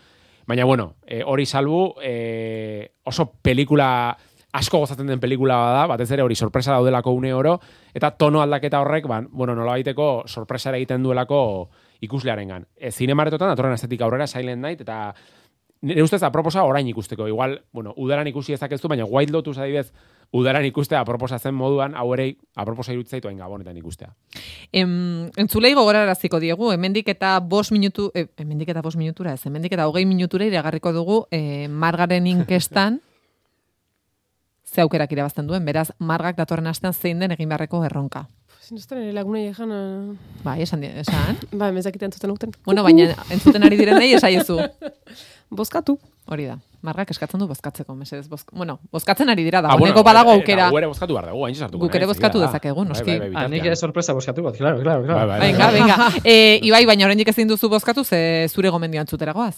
[0.48, 4.18] Baina, bueno, e, hori salbu, e, oso pelikula
[4.54, 7.58] asko gozatzen den pelikula da, batez ere hori sorpresa daudelako une oro,
[7.94, 11.70] eta tono aldaketa horrek, ban, bueno, nola baiteko sorpresa egiten duelako
[12.06, 12.68] ikuslearengan.
[12.78, 15.14] E, zinemaretotan, atorren estetik aurrera, Silent Night, eta
[15.84, 17.28] nire ustez aproposa orain ikusteko.
[17.28, 19.92] Igual, bueno, udaran ikusi ezakeztu, baina White Lotus adibidez,
[20.34, 24.14] udaran ikustea aproposa zen moduan, hau ere aproposa irutzaitu hain gabonetan ikustea.
[24.72, 29.74] Em, entzulei gogoraraziko diegu, hemendik eta bos minutu, eh, hemendik eta bos minutura ez, hemendik
[29.74, 33.02] eta hogei minutura iragarriko dugu eh, margaren inkestan,
[34.66, 38.26] ze aukerak irabazten duen, beraz, margak datorren astean zein den egin beharreko erronka.
[38.64, 39.72] Sinestan ere lagunei ejan...
[39.72, 40.16] Uh...
[40.44, 41.38] Bai, esan, esan.
[41.60, 42.54] Ba, mezakite entzuten ukten.
[42.66, 44.56] Bueno, baina entzuten ari diren nahi esaiezu.
[45.54, 45.98] Bozkatu.
[46.32, 46.56] Hori da.
[46.84, 48.28] Margak eskatzen du bozkatzeko, mesedez.
[48.32, 48.50] Bozk...
[48.56, 50.64] Bueno, bozkatzen ari dira, Ah, dagoeneko bueno, badago eta- aukera.
[50.64, 51.86] eta Gu ere bozkatu behar dugu, hain sartuko.
[51.86, 52.48] Guk ere bozkatu da.
[52.48, 53.06] dezakegu, noski.
[53.12, 55.28] Bai, bai, bai, Ah, nik ere sorpresa boskatu bat, claro, claro, claro.
[55.30, 55.98] Bai, Venga, venga.
[56.24, 59.56] E, Ibai, baina oraindik ezin duzu bozkatu, ze zure gomendio antzutera goaz.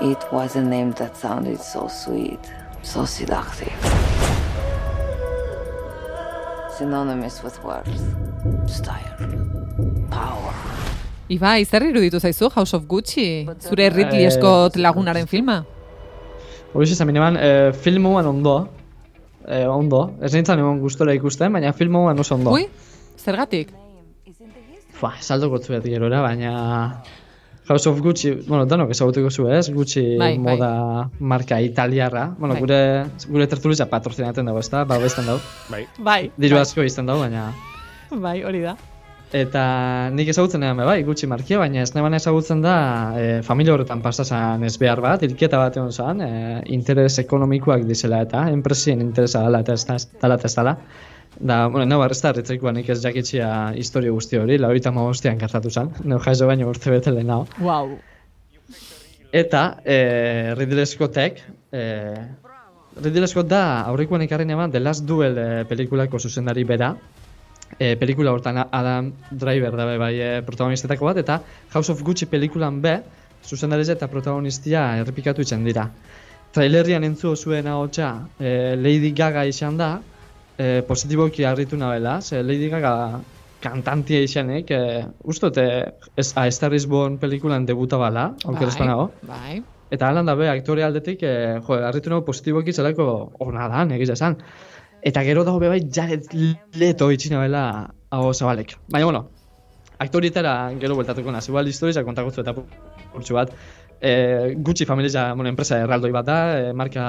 [0.00, 2.40] It was a name that sounded so sweet,
[2.82, 3.72] so seductive.
[6.76, 7.88] Synonymous with worth,
[8.66, 9.14] style,
[10.10, 10.52] power.
[11.30, 13.46] Ibai, zer iruditu zaizu House of Gucci?
[13.62, 15.64] Zure Ridley Eh, Scott lagunaren filma?
[16.74, 18.68] Hori izan mineman, e, filmuan ondo,
[19.46, 22.50] e, ondo, ez nintzen egon gustora ikusten, baina filmuan oso ondo.
[22.50, 22.66] Ui,
[23.16, 23.70] zergatik?
[24.98, 27.02] Fa, saldo gotzu gerora, baina
[27.66, 30.38] House of Gucci, bueno, danok ezagutuko zu ez, Gucci Bai, bai.
[30.38, 30.70] moda
[31.18, 32.60] marka italiarra, bueno, Bai.
[32.60, 32.80] gure,
[33.28, 35.40] gure tertuliza patrozinaten dago, ez da, ba, besten dago.
[35.72, 35.86] Bai.
[35.98, 36.32] Bai.
[36.36, 37.46] Diru asko izten dago, baina...
[38.10, 38.76] Bai, hori da.
[39.34, 42.74] Eta nik ezagutzen edan bai, gutxi markia, baina ez neban ezagutzen da
[43.18, 48.20] e, familia horretan pasasan ez behar bat, hilketa bat egon zan, e, interes ekonomikoak dizela
[48.22, 50.76] eta, enpresien interesa dala eta ez da- dala eta ez dala.
[51.40, 55.90] Da, bueno, nau arresta harritzeikoa nik ez jakitxia historio guzti hori, laurita magostian gertatu zan,
[56.04, 57.48] neu jaizo baino urte bete lehenago.
[57.60, 57.96] Wow.
[59.34, 61.42] Eta e, Ridley Scottek,
[61.74, 61.82] e,
[63.02, 66.92] Ridley Scott da aurrekoan ekarri neban The Last Duel e, pelikulako zuzendari bera,
[67.78, 71.40] e, pelikula hortan Adam Driver da bai e, protagonistetako bat, eta
[71.74, 73.00] House of Gucci pelikulan be,
[73.44, 75.88] zuzendariz eta protagonistia errepikatu itzen dira.
[76.54, 79.96] Trailerrian entzu zuen ahotsa e, Lady Gaga izan da,
[80.58, 83.20] e, positiboki harritu nabela, ze Lady Gaga
[83.60, 88.76] kantantia izanek, e, ustot, e, ez, a Star is Born pelikulan debuta bala, aunque ez
[88.78, 89.12] banago.
[89.22, 89.62] Bai.
[89.94, 93.06] Eta halan da be, aktore aldetik, eh, jo, harritu nago positiboki zelako
[93.44, 94.38] ona da, negiz esan.
[95.04, 96.30] Eta gero dago be bai, Jared
[96.80, 97.64] Leto itxina bela
[98.10, 98.76] hau zabalek.
[98.88, 99.22] Baina, bueno,
[99.98, 103.52] aktorietara gero bueltatuko naz, igual historiza kontakotzu eta purtsu bat.
[104.00, 107.06] E, Gucci familia, bueno, enpresa erraldoi bat da, e, marka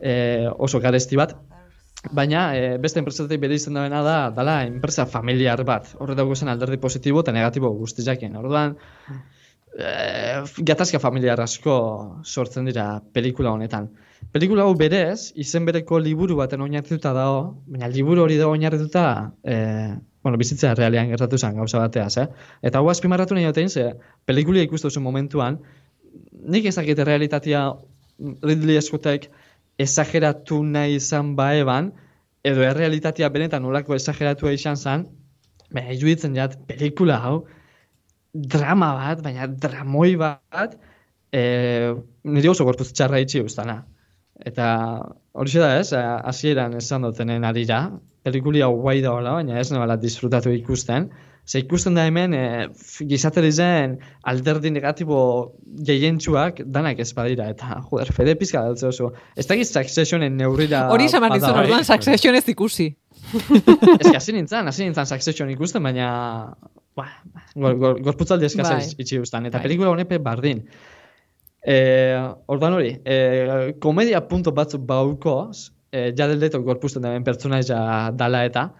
[0.00, 1.36] e, oso garesti bat.
[2.08, 5.92] Baina, e, beste enpresatik bere izan da da, dala enpresa familiar bat.
[6.00, 8.36] Horre dago zen alderdi positibo eta negatibo guztizakin.
[8.40, 8.76] Orduan,
[9.76, 11.74] eh, gatazka familiar asko
[12.24, 13.90] sortzen dira pelikula honetan.
[14.32, 19.04] Pelikula hau berez, izen bereko liburu baten oinarrituta dago, baina liburu hori dago oinarrituta,
[19.44, 22.26] eh, bueno, bizitza realean gertatu zen gauza bateaz, eh?
[22.62, 23.92] Eta hau azpimarratu nahi otein, ze
[24.24, 25.60] pelikulia ikustu zuen momentuan,
[26.32, 27.72] nik ezakite realitatea
[28.42, 29.30] Ridley Scottek
[29.84, 31.90] esageratu nahi izan baeban,
[32.44, 35.06] edo errealitatea benetan nolako esageratua izan zen,
[35.70, 37.34] baina iruditzen jat, pelikula hau,
[38.32, 40.76] drama bat, baina dramoi bat,
[41.32, 41.42] e,
[42.24, 43.80] nire oso gorpuz txarra itxi ustana.
[44.46, 44.66] Eta
[45.36, 47.82] hori da ez, hasieran esan dutenen arira,
[48.26, 51.10] pelikuli hau guai da hola, baina ez nebala disfrutatu ikusten.
[51.50, 52.68] Ze ikusten da hemen, e,
[53.10, 53.96] gizateri zen
[54.30, 55.20] alderdi negatibo
[55.88, 57.48] gehientsuak danak ez badira.
[57.54, 59.10] Eta, joder, fede pizka dut oso.
[59.34, 60.84] Ez da giz Successionen neurrira...
[60.94, 62.90] Hori esan dizun, bada, orduan Succession ez ikusi.
[63.32, 66.12] Ez que hasi nintzen, hasi nintzen Succession ikusten, baina...
[66.98, 67.08] Ba,
[67.54, 68.94] gor, gor, gorputzaldi eskasa Bai.
[69.02, 69.48] itxi guztan.
[69.48, 69.66] Eta Bai.
[69.66, 70.62] pelikula honepe bardin.
[71.66, 71.76] E,
[72.52, 73.18] ordan hori, e,
[73.82, 78.70] komedia punto batzuk baukoz, e, Jared Leto gorpuzten daben pertsonaia dala eta,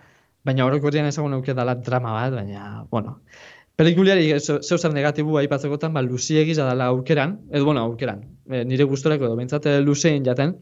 [0.44, 3.20] baina orokorrian ezagun auke dala drama bat, baina, bueno,
[3.76, 9.26] pelikuliari zeu zer negatibu aipatzekotan, ba, luzi dala aukeran, edo, bueno, aukeran, e, nire gustorako
[9.26, 10.56] edo, bintzat luzein jaten,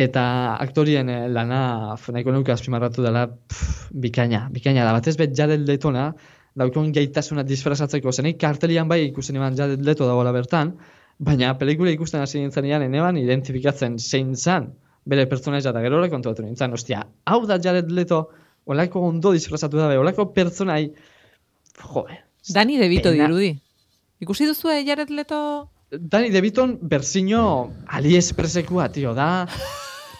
[0.00, 4.92] eta aktorien eh, lana nahiko nuke azpimarratu dela pff, bikaina, bikaina da.
[4.96, 6.10] Batez bet Jared Letona
[6.60, 10.74] daukon gaitasuna disfrazatzeko zenik kartelian bai ikusten eman Jared Leto dagoela bertan,
[11.18, 14.72] baina pelikula ikusten hasi nintzen eneban identifikatzen zein zan
[15.04, 18.28] bere pertsonaia da gerora kontuatu nintzen, ostia, hau da Jared Leto
[18.66, 20.92] olako ondo disfrazatu da, olako pertsonai,
[21.80, 22.20] joe,
[22.54, 23.26] Dani DeVito Pena.
[23.26, 23.54] dirudi.
[24.20, 25.68] Ikusi duzu eh, Jared Leto?
[25.90, 27.42] Dani DeViton berzino
[27.88, 29.48] AliExpressekua, tio, da,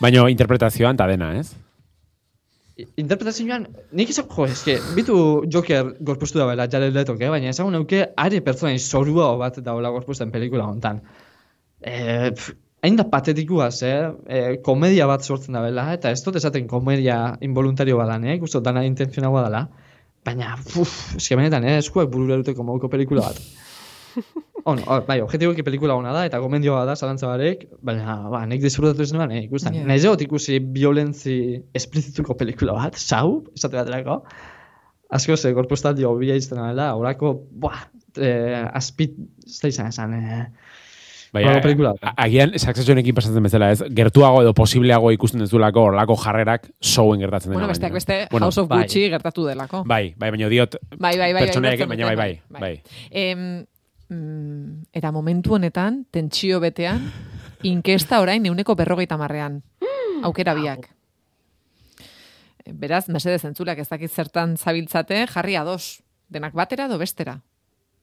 [0.01, 1.53] Baina interpretazioan ta dena, ez?
[2.97, 5.16] interpretazioan, nik izan, jo, eske, bitu
[5.53, 7.29] Joker gorpuztu da bela, Jared Leto, eh?
[7.29, 11.03] baina ezagun euke are pertsonain zorua bat daula gorpuzten pelikula hontan.
[11.81, 13.97] E, pf, hain da patetikuaz, eh?
[14.27, 18.38] E, komedia bat sortzen da bela, eta ez dut esaten komedia involuntario badan, eh?
[18.43, 19.64] Gusto dana intentzionagoa dela.
[20.25, 21.79] Baina, uf, eske benetan, eh?
[21.81, 23.40] Eskuak burura dute komauko pelikula bat.
[24.69, 28.61] On, or, bai, objetiboki pelikula ona da, eta gomendioa da, zalantza barek, baina, ba, nik
[28.64, 29.73] disfrutatu ez nuen, eh, ikusten.
[29.73, 29.81] Ja.
[29.81, 29.88] Yeah.
[29.88, 31.37] Naiz egot ikusi violentzi
[31.77, 34.19] esplizituko pelikula bat, sau, esate baterako,
[35.16, 37.87] asko ze gorpustaldi hobia izten dela, orako, buah,
[38.21, 39.16] eh, azpit,
[39.47, 40.45] ez da izan esan, eh,
[41.33, 41.93] Bai, Horrelako pelikula.
[42.16, 43.85] agian Successionekin pasatzen bezala, ez?
[43.95, 47.61] Gertuago edo posibleago ikusten dezulako horrelako jarrerak showen gertatzen dena.
[47.61, 48.83] Bueno, besteak beste, Bueno, House of bai.
[48.83, 49.85] Gucci gertatu delako.
[49.87, 51.45] Bai, bai, baina diot Bai, bai, bai.
[51.45, 52.83] pertsonaiek, ulertzen baina dute, bai, bai, bai.
[53.11, 53.66] Em,
[54.09, 57.12] mm, eta momentu honetan, tentsio betean,
[57.62, 59.62] inkesta orain euneko berrogeita marrean.
[60.23, 60.90] Aukera biak.
[62.71, 66.03] Beraz, mesedez entzulak ez dakit zertan zabiltzate, jarri ados.
[66.29, 67.40] Denak batera edo bestera.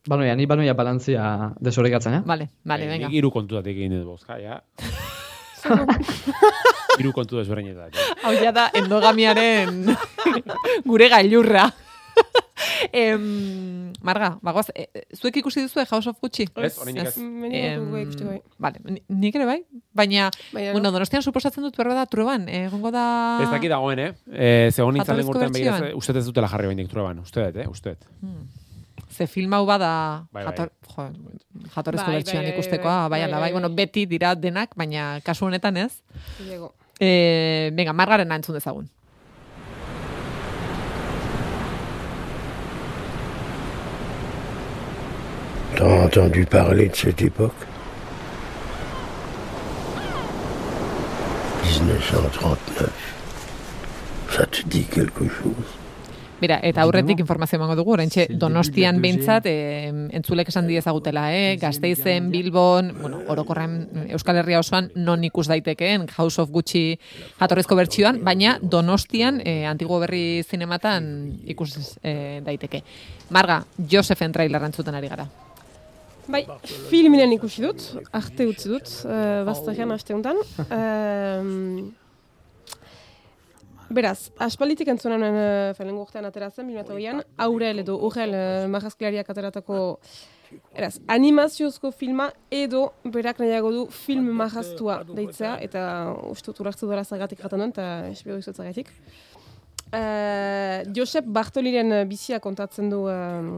[0.10, 2.22] Banoia, ni banoia balantzia desorekatzen, eh?
[2.26, 3.10] Vale, vale, Bai, venga.
[3.12, 4.62] Hiru kontutatik egin dut bozka, ja.
[6.98, 7.92] Hiru kontu desberdinetan.
[7.94, 8.14] ja.
[8.26, 9.84] Hau ja da endogamiaren
[10.90, 11.68] gure gailurra.
[12.92, 16.48] em, Marga, bagoaz, e, e, zuek ikusi duzu House of Gucci?
[16.56, 17.14] Ez, ez.
[17.18, 18.40] Bai.
[18.58, 19.58] Vale, ni- nik ere bai,
[19.94, 23.06] baina, Baina, bueno, donostian suposatzen dut berro da trueban, egongo da...
[23.44, 24.12] Ez dakit dagoen, eh?
[24.32, 27.68] Eh, zegoen nintzen lehen urtean uste ez dutela jarri bainik trueban, uste dut, eh?
[27.70, 28.10] Uste dut.
[29.18, 30.52] Ze film hau bada Bai, bai.
[30.52, 31.06] jator, jo,
[31.76, 36.04] jatorrizko Bai, bertsioan ikustekoa, bai, bai, bai, bueno, beti dira denak, baina kasu honetan ez.
[36.38, 36.74] Diego.
[37.00, 38.86] E, venga, margaren entzun dezagun.
[45.76, 47.54] T'as entendu parler de cette époque
[51.64, 52.90] 1939.
[54.30, 55.78] Ça te dit quelque chose
[56.38, 59.88] Mira, eta aurretik informazio emango dugu, oraintxe Donostian behintzat, e,
[60.20, 61.56] entzulek esan diezagutela, eh?
[61.58, 66.84] Gazteizen, Bilbon, bueno, orokorren Euskal Herria osoan non ikus daitekeen House of Gucci
[67.40, 71.10] jatorrizko bertsioan, baina Donostian e, Antigo Berri zinematan
[71.50, 72.84] ikus e, daiteke.
[73.34, 75.26] Marga, Josefen trailer entzuten ari gara.
[76.28, 76.44] Bai,
[76.92, 80.44] filminen ikusi dut, arte utzi dut, uh, bazterrean aste honetan.
[80.68, 81.94] Um,
[83.90, 89.78] beraz, aspalditik entzunen uh, felengo urtean ateratzen, 2008an, Aurel edo Urel uh, marrazkilariak ateratako
[90.78, 95.82] Eraz, animaziozko filma edo berak nahiago du film marraztua deitzea, eta
[96.30, 98.94] uste dut urartzu dara zagatik jaten duen, eta espero izot zagatik.
[99.88, 103.52] Uh, Josep Bartoliren bizia kontatzen du um,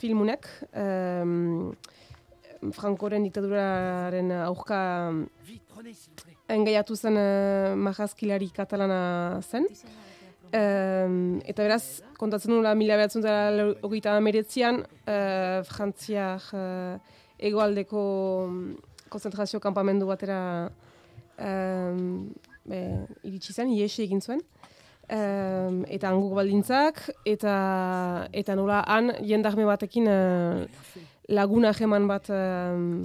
[0.00, 1.74] filmunek, um,
[2.74, 4.80] Frankoren diktaduraren aurka
[6.48, 9.66] engaiatu zen uh, marrazkilari katalana zen.
[10.48, 16.96] Um, eta beraz, kontatzen nula mila behatzen dara hogeita ameretzian, uh, Frantziak uh,
[17.38, 18.02] egoaldeko
[18.48, 18.70] mm,
[19.12, 20.70] konzentrazio kanpamendu batera
[21.36, 22.30] um,
[22.64, 22.80] be,
[23.28, 24.40] iritsi zen, iesi egin zuen.
[25.08, 27.52] Um, eta hango baldintzak, eta,
[28.32, 30.64] eta nola han jendarme batekin uh,
[31.28, 33.04] laguna jeman bat um,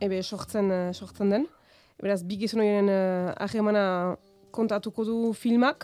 [0.00, 1.48] ebe sortzen, sortzen den.
[1.98, 4.16] Beraz, bi gizon horien uh, ahemana
[4.54, 5.82] kontatuko du filmak,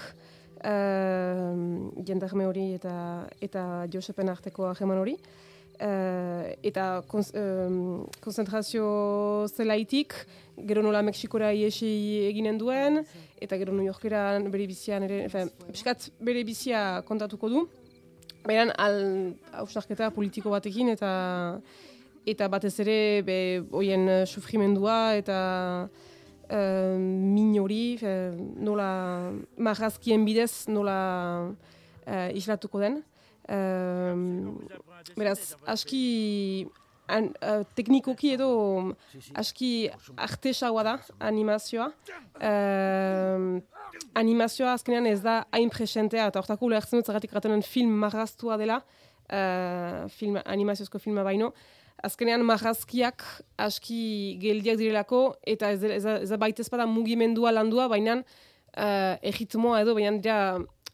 [0.62, 1.55] uh,
[2.07, 2.93] jendarme hori eta
[3.43, 5.17] eta Josepen arteko hageman hori.
[5.75, 8.85] Uh, eta konz, um, konzentrazio
[9.51, 10.15] zelaitik,
[10.69, 11.91] gero nola Mexikora iesi
[12.29, 13.01] eginen duen,
[13.43, 17.65] eta gero New Yorkera bere bizian ere, efe, piskat bere bizia kontatuko du.
[18.47, 19.01] Baina, al,
[19.65, 21.11] hausnarketa politiko batekin, eta
[22.27, 23.39] eta batez ere, be,
[23.72, 25.39] hoien uh, sufrimendua, eta
[25.89, 28.14] uh, min hori, fe,
[28.64, 30.99] nola marrazkien bidez, nola
[32.07, 33.03] uh, islatuko den.
[33.45, 34.57] Um,
[35.18, 36.64] beraz, aski
[37.12, 38.49] an, uh, teknikoki edo
[39.37, 41.91] aski artesaua da animazioa.
[42.41, 43.61] Um,
[44.16, 48.81] animazioa azkenean ez da hain presentea, eta hortako ulertzen dut ratenen film marraztua dela,
[49.29, 51.53] uh, film, animaziozko filma baino,
[52.03, 53.24] azkenean marrazkiak
[53.61, 59.82] aski geldiak direlako, eta ez, ez, ez, ez baita ezpada mugimendua landua, baina uh, egitmoa
[59.84, 60.38] edo, baina dira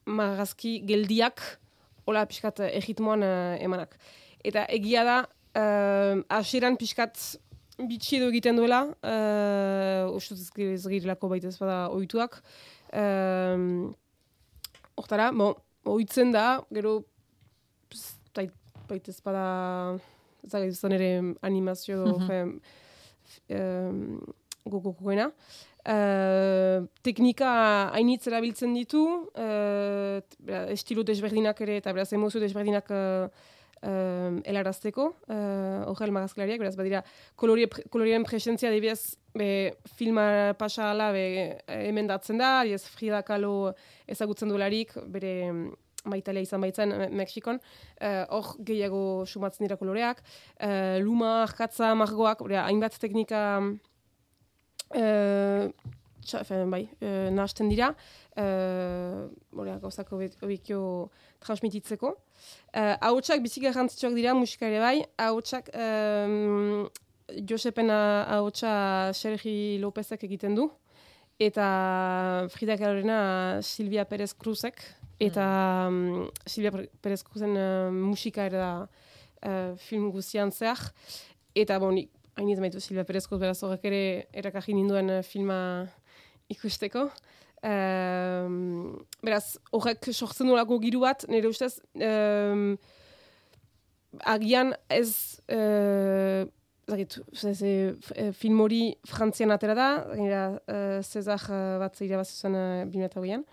[0.07, 1.43] marrazki geldiak,
[2.07, 3.97] hola pixkat egitmoan uh, emanak.
[4.45, 5.21] Eta egia da,
[5.59, 7.19] uh, aseran pixkat
[7.81, 12.43] bitxi edo egiten duela, uh, ustuz ez girilako baita ezpada oituak,
[12.93, 13.95] Um,
[14.99, 15.55] Hortara, bon,
[15.87, 17.01] oitzen da, gero,
[18.91, 19.45] baita ezpada,
[20.49, 21.11] zagaitzen ere
[21.43, 22.61] animazio mm -hmm.
[23.57, 24.21] um,
[24.65, 25.31] gogokoena.
[25.81, 29.01] Uh, teknika hainitz erabiltzen ditu,
[29.33, 30.21] uh,
[30.69, 33.29] estilo desberdinak ere, eta beraz emozio desberdinak uh,
[33.89, 37.01] um, elarazteko, uh, horrel magazklariak, beraz, badira,
[37.37, 41.25] kolorien presentzia debez, be, filma pasa ala, be,
[41.81, 43.73] hemen datzen da, ez Frida Kahlo
[44.11, 45.35] ezagutzen duelarik, bere
[46.09, 47.61] maitalea izan baitzen Mexikon,
[48.01, 53.43] hor uh, gehiago sumatzen dira koloreak, uh, luma, arkatza, margoak, hainbat teknika
[54.97, 55.69] uh,
[56.25, 57.93] txafen, bai, uh, nahasten dira,
[58.41, 59.29] uh,
[59.83, 61.11] gauzak obikio
[61.45, 62.15] transmititzeko.
[62.75, 66.89] Uh, Ahotsak bizik garrantzitsuak dira musika ere bai, ahotsak um,
[67.47, 70.67] Josepen ahotsa Sergi Lopezek egiten du,
[71.41, 74.83] eta Frida Kalorena Silvia Perez Cruzek,
[75.21, 75.47] eta
[75.89, 78.73] um, Silvia Perez Cruzen uh, musika ere da
[79.45, 80.81] uh, film guztian zehar,
[81.55, 81.99] eta bon,
[82.41, 84.03] hain maitu Silvia Perez Cruz beraz horrek ere
[84.33, 85.61] erakaji ninduen uh, filma
[86.51, 87.11] ikusteko.
[87.61, 92.79] Um, beraz, horrek sortzen nolako giru bat, nire ustez, um,
[94.25, 95.13] agian ez,
[95.53, 96.49] uh,
[96.89, 97.21] zagit,
[98.41, 103.21] film hori frantzian atera da, gira, uh, Cezar uh, bat zeira bat zuzen uh, bimeta
[103.21, 103.45] hoian,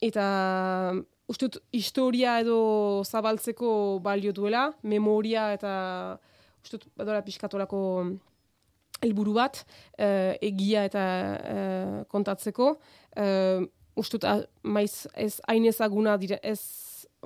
[0.00, 0.94] eta
[1.28, 5.72] ustut historia edo zabaltzeko balio duela, memoria eta
[6.64, 7.80] ustut badola pixkatolako
[9.04, 12.74] helburu bat uh, egia eta uh, kontatzeko.
[13.14, 13.66] Uh,
[13.98, 14.24] ustut
[14.62, 16.60] maiz ez hain ezaguna dire ez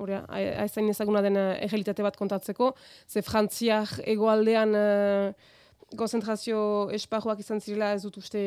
[0.01, 2.71] Orea, ez hain ezaguna den errealitate bat kontatzeko,
[3.05, 5.51] ze frantziak egoaldean uh,
[5.99, 8.41] konzentrazio esparruak izan zirela ez dut uste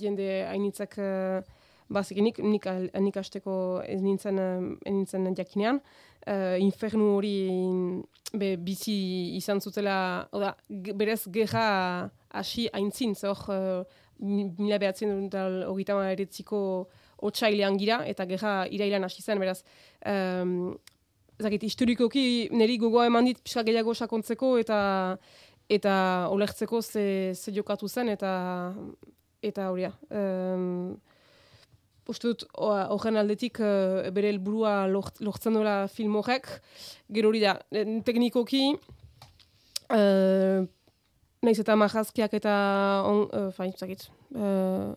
[0.00, 1.42] jende hainitzak uh,
[1.88, 4.38] bazik, nik, nik, asteko ez nintzen,
[4.84, 5.80] ez nintzen jakinean,
[6.26, 7.36] uh, infernu hori
[8.32, 8.96] be, bizi
[9.36, 13.84] izan zutela, oda, berez gerra hasi haintzin, zor, uh,
[14.24, 16.88] mila behatzen dut eretziko
[17.24, 19.62] otxailean gira, eta gerra irailan hasi zen, beraz,
[20.06, 20.74] um,
[21.42, 25.18] zakit, historikoki niri gogoa eman dit pixka gehiago sakontzeko, eta
[25.72, 28.74] eta olertzeko ze, ze jokatu zen, eta
[29.42, 29.92] eta horia.
[30.10, 30.96] Um,
[32.04, 36.50] Uste dut, horren aldetik uh, bere helburua lortzen dola film horrek.
[37.16, 37.54] Gero hori da,
[38.04, 38.66] teknikoki,
[39.88, 40.66] uh,
[41.44, 42.52] Naiz eta majazkiak eta
[43.08, 44.92] on, uh, fain, zakit, uh,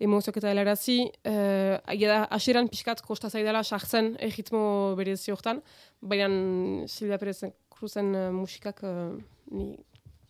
[0.00, 0.98] emozioak eta helarazi,
[1.28, 5.62] uh, da, aseran pixkat kosta zaidala sartzen egitmo berezi hortan,
[6.00, 6.28] baina
[6.88, 9.12] Silvia Perez Cruzen uh, musikak uh,
[9.52, 9.74] ni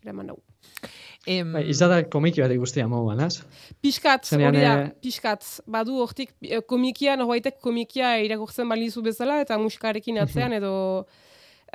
[0.07, 0.43] eraman dugu.
[1.27, 1.53] Em...
[1.57, 3.41] Bai, izada komiki bat guztia moguan, az?
[3.83, 5.47] Piskat, hori da, piskat.
[5.67, 6.33] Badu hortik,
[6.71, 10.75] komikia, norbaitek komikia irakurtzen balizu bezala, eta musikarekin atzean, edo...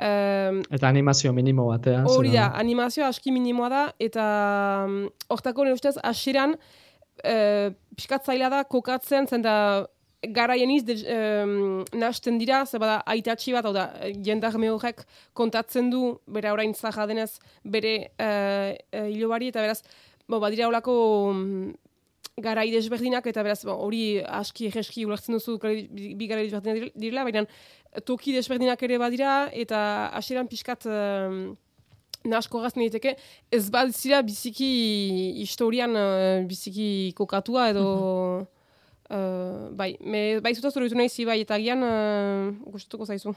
[0.02, 2.08] Um, eta animazio minimo batean.
[2.08, 4.24] Hori da, animazio aski minimoa da, eta
[5.30, 7.68] hortako nire ustez, asiran, uh,
[7.98, 9.56] piskat zaila da, kokatzen, zen da,
[10.22, 13.86] garaien iz, um, nasten dira, ze bada, aitatxi bat, da,
[14.24, 15.04] jendarme horrek
[15.34, 19.80] kontatzen du, bere orain zaha denez, bere uh, uh, hilobari, eta beraz,
[20.28, 20.94] bo, badira horako
[21.32, 21.72] um,
[22.42, 27.44] garai desberdinak, eta beraz, hori aski egeski ulertzen duzu, bi garai desberdinak direla, baina
[28.06, 29.82] toki desberdinak ere badira, eta
[30.16, 31.44] hasieran pixkat um,
[32.24, 33.16] nasko gazten diteke,
[33.50, 34.70] ez zira biziki
[35.42, 37.86] historian eh, biziki kokatua edo...
[39.10, 43.34] eh, bai, me, bai zutaz duritu nahi zi bai, eta gian uh, gustatuko zaizu.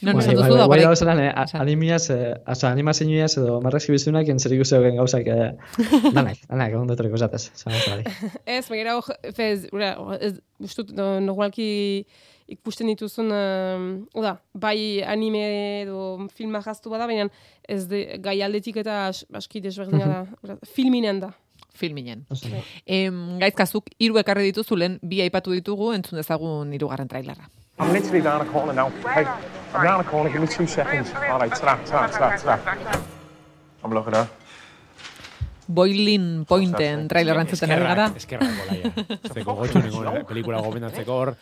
[0.00, 2.68] Non Bai, esan bai, duzu da, bai, bai, barik- dauzelan, eh, a- animiaz, eh, asa,
[2.70, 5.48] animazioaz edo marrazki bizunak entzer ikusi gauzak, eh,
[6.14, 8.04] danak, danak, egon dutoreko zatez, zanaz, bai.
[8.58, 12.04] Ez, begera hor, fez, ura, ez, ustut, no, normalki
[12.46, 15.42] ikusten dituzun, uh, oda, bai anime
[15.82, 17.26] edo filma jaztu bada, baina
[17.68, 20.06] ez de, gai aldetik eta as, aski desberdina
[20.44, 21.32] da, filminen da.
[21.78, 22.26] Filminen.
[22.86, 27.48] Em, gaizkazuk, hiru ekarri dituzu lehen bi aipatu ditugu, entzun dezagun hirugarren trailerra.
[27.80, 28.90] I'm literally down a corner now.
[29.14, 29.24] Hey,
[29.72, 30.30] I'm down a corner.
[30.32, 31.12] Give me two seconds.
[31.30, 32.58] All right, ta ta ta ta
[33.84, 34.28] I'm looking at.
[35.68, 38.06] Boiling Pointen trailerra entzuten ari gara.
[38.16, 39.18] Eskerrak.
[39.34, 41.34] Zeko gotxu nengo pelikula gomendatzeko hor.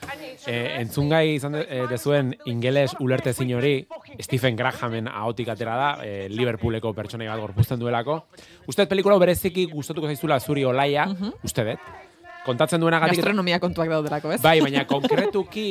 [0.51, 3.77] Eh, entzungai izan de, eh, dezuen ingeles ulertezin hori
[4.19, 8.25] Stephen Grahamen ahotik atera da, eh, Liverpooleko pertsonai bat gorpuzten duelako.
[8.67, 11.07] Usted pelikula bereziki gustatuko zaizula zuri olaia,
[11.45, 11.79] uste dut.
[12.47, 13.19] Kontatzen duenagatik...
[13.19, 14.41] Gastronomia kontuak daudelako, ez?
[14.45, 15.67] Bai, baina konkretuki,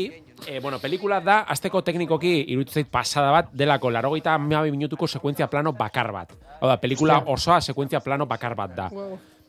[0.47, 5.47] eh, bueno, pelikula da, azteko teknikoki, iruditu zait pasada bat, delako, larogeita amabi minutuko sekuentzia
[5.51, 6.35] plano bakar bat.
[6.59, 8.89] Hau da, pelikula osoa sekuentzia plano bakar bat da.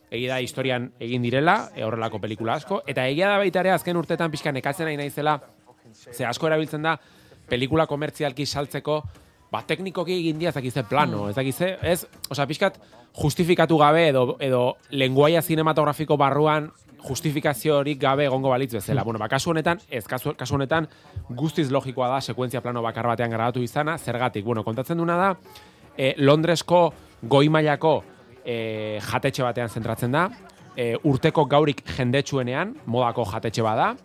[0.07, 3.99] Egia da historian egin direla, e, horrelako pelikula asko, eta egia da baita ere azken
[3.99, 5.41] urtetan pixka nekatzen nahi naizela,
[5.91, 6.95] ze asko erabiltzen da,
[7.51, 9.01] pelikula komertzialki saltzeko,
[9.51, 12.79] ba, teknikoki egin dia ez dakize plano, ez dakize, ez, osea, pixkat
[13.17, 16.71] justifikatu gabe edo, edo lenguaia zinematografiko barruan
[17.07, 19.03] justifikaziorik gabe egongo balitz bezala.
[19.03, 20.87] Bueno, ba, kasu honetan, ez, kasu, kasu honetan,
[21.29, 24.45] guztiz logikoa da sekuentzia plano bakar batean grabatu izana, zergatik.
[24.45, 25.31] Bueno, kontatzen duna da,
[25.97, 26.81] eh, Londresko
[27.23, 28.03] goi mailako
[28.45, 30.27] eh, jatetxe batean zentratzen da,
[30.77, 33.95] eh, urteko gaurik jendetsuenean, modako jatetxe bada,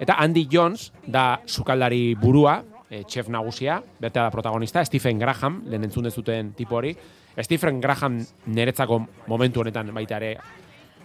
[0.00, 5.84] eta Andy Jones da sukaldari burua, eh, chef nagusia, betea da protagonista, Stephen Graham, lehen
[5.84, 6.96] entzun dezuten tipo hori.
[7.40, 10.36] Stephen Graham niretzako momentu honetan baita ere,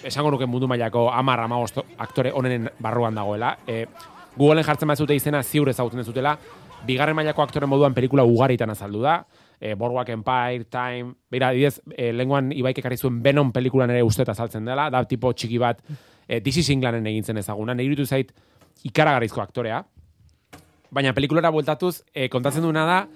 [0.03, 3.57] esango nuke mundu mailako amar amagost aktore onenen barruan dagoela.
[3.67, 3.85] E,
[4.35, 6.35] Googleen jartzen bat zute izena ziur ezagutzen dezutela,
[6.85, 9.19] bigarren mailako aktore moduan pelikula ugaritan azaldu da,
[9.59, 14.25] e, Boardwalk Empire, Time, beira, adibidez, e, lenguan ibaik ekarri zuen Venom pelikulan ere uste
[14.27, 15.81] azaltzen dela, da tipo txiki bat,
[16.27, 18.33] e, This is egintzen ezaguna, nire iruditu zait
[18.83, 19.83] ikaragarrizko aktorea,
[20.91, 23.07] baina pelikulara bueltatuz, e, kontatzen duena da,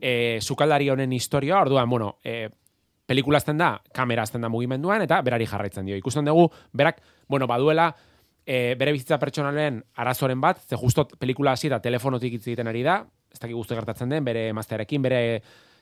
[0.00, 2.48] e, sukaldari honen historia, orduan, bueno, e,
[3.08, 5.96] pelikula azten da, kamera azten da mugimenduan, eta berari jarraitzen dio.
[5.96, 7.88] Ikusten dugu, berak, bueno, baduela,
[8.44, 12.82] e, bere bizitza pertsonalen arazoren bat, ze justo pelikula hasi eta telefonotik hitz egiten ari
[12.84, 12.98] da,
[13.32, 15.20] ez dakik guzti gertatzen den, bere emaztearekin, bere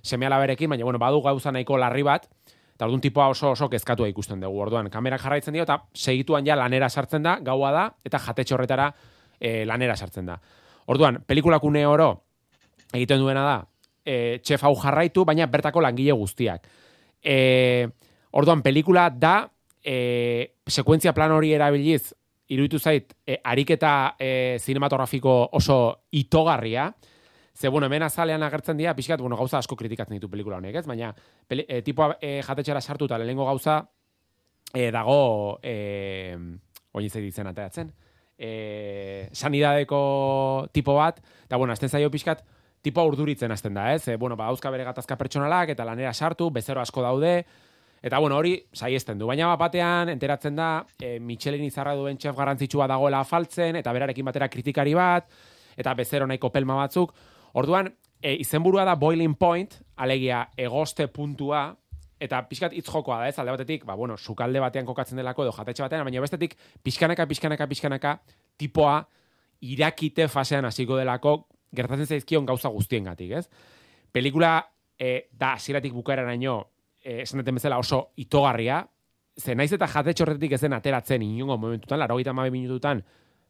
[0.06, 2.28] semeala berekin, baina, bueno, badu gauza nahiko larri bat,
[2.76, 4.62] eta orduan tipoa oso oso kezkatua ikusten dugu.
[4.66, 8.90] Orduan, kamerak jarraitzen dio, eta segituan ja lanera sartzen da, gaua da, eta jatetxe horretara
[9.40, 10.38] e, lanera sartzen da.
[10.86, 12.10] Orduan, pelikulakune oro
[12.92, 13.56] egiten duena da,
[14.06, 16.66] e, txef hau jarraitu, baina bertako langile guztiak.
[17.22, 17.88] E,
[18.32, 19.50] orduan, pelikula da,
[19.82, 22.14] e, sekuentzia plan hori erabiliz,
[22.48, 26.92] iruditu zait, e, ariketa e, zinematografiko oso itogarria,
[27.56, 30.84] Ze, bueno, hemen azalean agertzen dira, pixkat, bueno, gauza asko kritikatzen ditu pelikula honek, ez?
[30.84, 31.14] Baina,
[31.48, 33.78] peli, e, tipoa e, jatetxera sartu eta lehenengo gauza
[34.74, 36.36] e, dago, e,
[36.92, 37.94] oin zei ditzen ateratzen,
[38.36, 38.50] e,
[39.32, 42.44] sanidadeko tipo bat, eta, bueno, azten zaio pixkat,
[42.86, 44.06] tipoa urduritzen hasten da, ez?
[44.08, 47.38] E, bueno, ba, bere gatazka pertsonalak, eta lanera sartu, bezero asko daude,
[48.06, 49.26] Eta bueno, hori saiesten du.
[49.26, 54.28] Baina bat batean enteratzen da e, Michelin izarra duen chef garrantzitsua dagoela afaltzen eta berarekin
[54.28, 55.26] batera kritikari bat
[55.76, 57.14] eta bezero nahiko pelma batzuk.
[57.58, 57.88] Orduan,
[58.20, 61.70] e, izenburua da boiling point, alegia egoste puntua
[62.20, 63.38] eta pixkat hitz jokoa da, ez?
[63.40, 67.66] Alde batetik, ba bueno, sukalde batean kokatzen delako edo jatetxe batean, baina bestetik pixkanaka pixkanaka
[67.66, 68.16] pixkanaka
[68.56, 69.00] tipoa
[69.66, 71.40] irakite fasean hasiko delako
[71.74, 73.46] gertatzen zaizkion gauza guztiengatik, ez?
[74.12, 74.58] Pelikula
[74.98, 76.58] e, da hasieratik bukaeraraino
[77.02, 78.80] eh, esan duten bezala oso itogarria,
[79.36, 83.02] ze naiz eta jatetxe horretik ez den ateratzen inongo momentutan, laro gita minututan,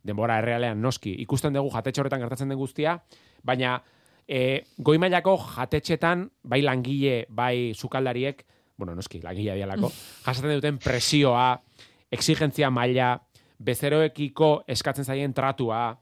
[0.02, 2.98] denbora errealean noski, ikusten dugu jatetxe horretan gertatzen den guztia,
[3.42, 3.82] baina
[4.26, 8.44] e, goi mailako jatetxetan, bai langile, bai sukaldariek,
[8.76, 9.90] bueno, noski, langilea dialako,
[10.26, 11.62] jasaten duten presioa,
[12.10, 13.16] exigentzia maila,
[13.58, 15.96] bezeroekiko eskatzen zaien tratua,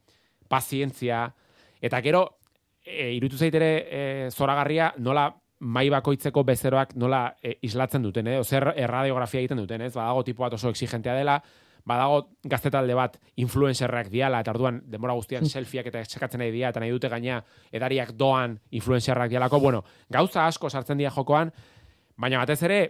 [0.48, 1.28] pazientzia,
[1.84, 2.24] eta gero,
[2.84, 5.28] e, irutu zaitere e, zoragarria, nola
[5.64, 8.40] mai bakoitzeko bezeroak nola e, islatzen duten, eh?
[8.44, 9.92] Zer erradiografia egiten duten, ez?
[9.94, 11.38] Badago tipo bat oso exigentea dela,
[11.84, 16.80] badago gaztetalde bat influencerrak diala, eta orduan denbora guztian selfieak eta eskatzen nahi dira, eta
[16.80, 21.52] nahi dute gaina edariak doan influencerrak dialako, bueno, gauza asko sartzen dira jokoan,
[22.16, 22.80] baina batez ere,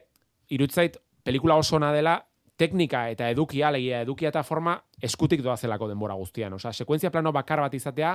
[0.54, 2.18] irutzait, pelikula oso ona dela,
[2.56, 6.52] teknika eta edukia, alegia edukia eta forma eskutik doazelako denbora guztian.
[6.54, 8.12] Osea, sekuentzia plano bakar bat izatea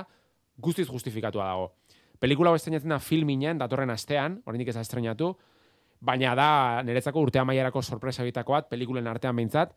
[0.60, 1.70] guztiz justifikatua dago.
[2.20, 5.32] Pelikula hau estrenatzen da filminen, datorren astean, oraindik ez da estrenatu,
[6.00, 6.50] baina da
[6.84, 9.72] niretzako urte amaierako sorpresa bitako bat, pelikulen artean behintzat,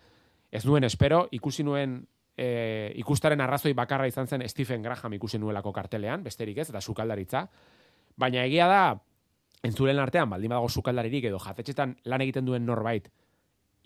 [0.51, 2.01] ez nuen espero, ikusi nuen
[2.37, 7.47] e, ikustaren arrazoi bakarra izan zen Stephen Graham ikusi nuelako kartelean, besterik ez, eta sukaldaritza.
[8.19, 8.83] Baina egia da,
[9.63, 13.09] entzulen artean, baldin badago sukaldaririk edo jatetxetan lan egiten duen norbait,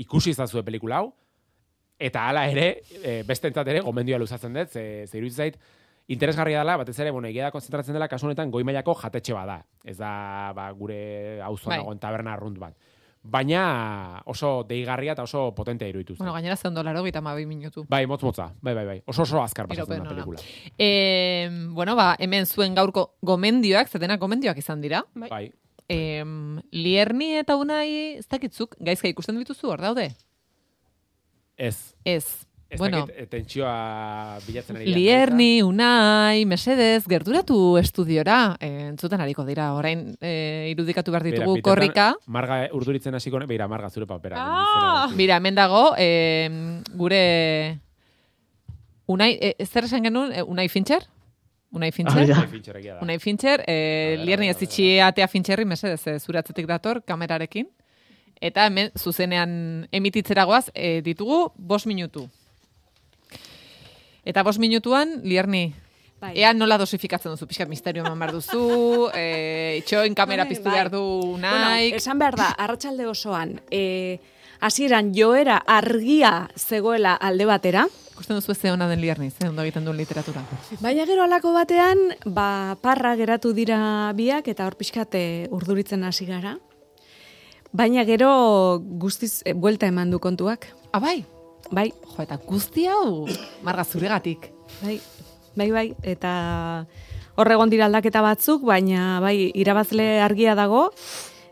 [0.01, 1.11] ikusi izazue pelikula hau,
[1.97, 2.67] eta hala ere,
[3.01, 5.57] e, beste entzat ere, gomendioa luzatzen dut, ze, ze zait,
[6.07, 9.59] interesgarria dela, batez ere, bueno, egia da konzentratzen dela, kasu honetan, goi mailako jatetxe bada.
[9.83, 11.81] Ez da, ba, gure auzoan Bai.
[11.83, 12.77] dagoen taberna arrunt bat.
[13.27, 16.21] Baina oso deigarria eta oso potentea iruditu zen.
[16.21, 17.85] Bueno, gainera zen dolaro gita ma minutu.
[17.89, 18.53] Bai, motz motza.
[18.61, 19.01] Bai, bai, bai.
[19.05, 20.39] Oso oso azkar pasatzen da pelikula.
[20.77, 25.03] E, bueno, ba, hemen zuen gaurko gomendioak, zetena gomendioak izan dira.
[25.13, 25.51] Bai.
[25.89, 26.23] E,
[26.71, 30.13] Lierni eta Unai, ez dakitzuk, gaizka ikusten dituzu hor daude?
[31.57, 31.95] Ez.
[32.05, 32.46] Ez.
[32.69, 34.91] Ez bueno, dakit, eh, tentsioa bilatzen ari.
[34.91, 41.63] Lierni, Unai, Mesedez, gerturatu estudiora, e, entzuten hariko dira, orain e, irudikatu behar ditugu bitartean,
[41.63, 42.07] korrika.
[42.27, 44.35] Marga urduritzen hasiko, beira, marga zure papera.
[44.37, 45.07] Ah!
[45.15, 46.49] Mira, hemen dago, e,
[46.93, 47.79] gure...
[49.07, 51.07] Unai, e, zer esan genuen, e, Unai Fincher?
[51.71, 52.19] Unai Fincher?
[52.19, 52.35] Ah, ja.
[52.41, 54.25] Unai Fincher, egia da.
[54.25, 57.69] Lierni ez itxi atea Fincherri, mesedez, e, zure atzetik dator, kamerarekin.
[58.41, 62.27] Eta hemen zuzenean emititzeragoaz e, ditugu bos minutu.
[64.27, 65.71] Eta bos minutuan, lierni,
[66.17, 66.31] Bai.
[66.33, 68.61] Ea nola dosifikatzen duzu, pixkat misterio eman behar duzu,
[69.13, 70.73] e, itxoin kamera Bai, piztu bai.
[70.73, 71.01] behar du
[71.37, 71.93] Bueno, naik.
[71.99, 74.17] esan behar da, arratsalde osoan, e,
[74.59, 77.85] hasieran joera argia zegoela alde batera.
[78.15, 80.41] Ikusten duzu ze ona den lierni, ze ondo egiten duen literatura.
[80.81, 86.57] Baina gero alako batean, ba, parra geratu dira biak, eta hor pixkate urduritzen hasi gara.
[87.71, 90.71] Baina gero guztiz e, buelta eman du kontuak.
[90.91, 90.99] Ah,
[91.71, 91.91] bai?
[92.15, 93.27] Jo, eta guzti hau,
[93.65, 94.51] marga zuregatik.
[94.81, 94.99] Bai,
[95.55, 96.33] bai, bai, eta
[97.37, 100.87] hor egon dira aldaketa batzuk, baina bai, irabazle argia dago,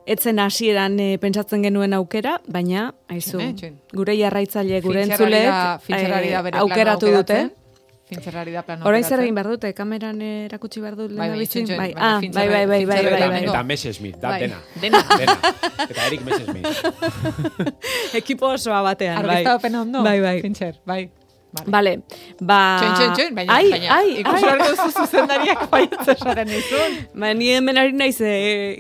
[0.06, 3.42] etzen hasieran e, pentsatzen genuen aukera, baina, aizu,
[3.94, 7.40] gure jarraitzaile, gure entzulek eh, aukeratu dute.
[8.06, 11.48] Fintxerrari da plano Orain zer egin behar dute, kameran erakutsi behar dut Bai, lehen bai,
[11.50, 13.44] txin, Bai, ah, bai, Fintxerrari- bai, bai, bai, bai, Fintxerrari bai.
[13.50, 14.40] Eta Messerschmitt, da, Bai.
[14.46, 14.60] dena.
[14.82, 15.02] Dena.
[15.22, 15.36] dena.
[15.90, 16.68] Eta Eric Messerschmitt.
[18.22, 19.40] Ekipo osoa batean, bai.
[19.42, 20.42] Argiztapen ondo, Bai, bai.
[20.46, 21.10] Fintxer, bai.
[21.72, 21.96] Vale,
[22.44, 22.60] ba...
[22.84, 24.42] Txoin, txoin, baina, ai, baina, ai, ikusi ai.
[24.44, 26.98] beharko duzu zuzendariak baietz esaten dizun.
[27.16, 28.32] Ba, ni hemen ari naiz e,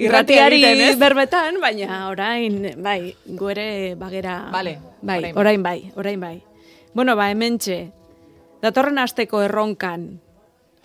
[0.03, 4.35] Irratia irratiari berbetan, baina orain, bai, guere bagera...
[4.51, 5.37] Vale, bai, orain bai.
[5.39, 6.35] orain bai, orain bai.
[6.93, 7.79] Bueno, ba, hementxe,
[8.65, 10.07] datorren asteko erronkan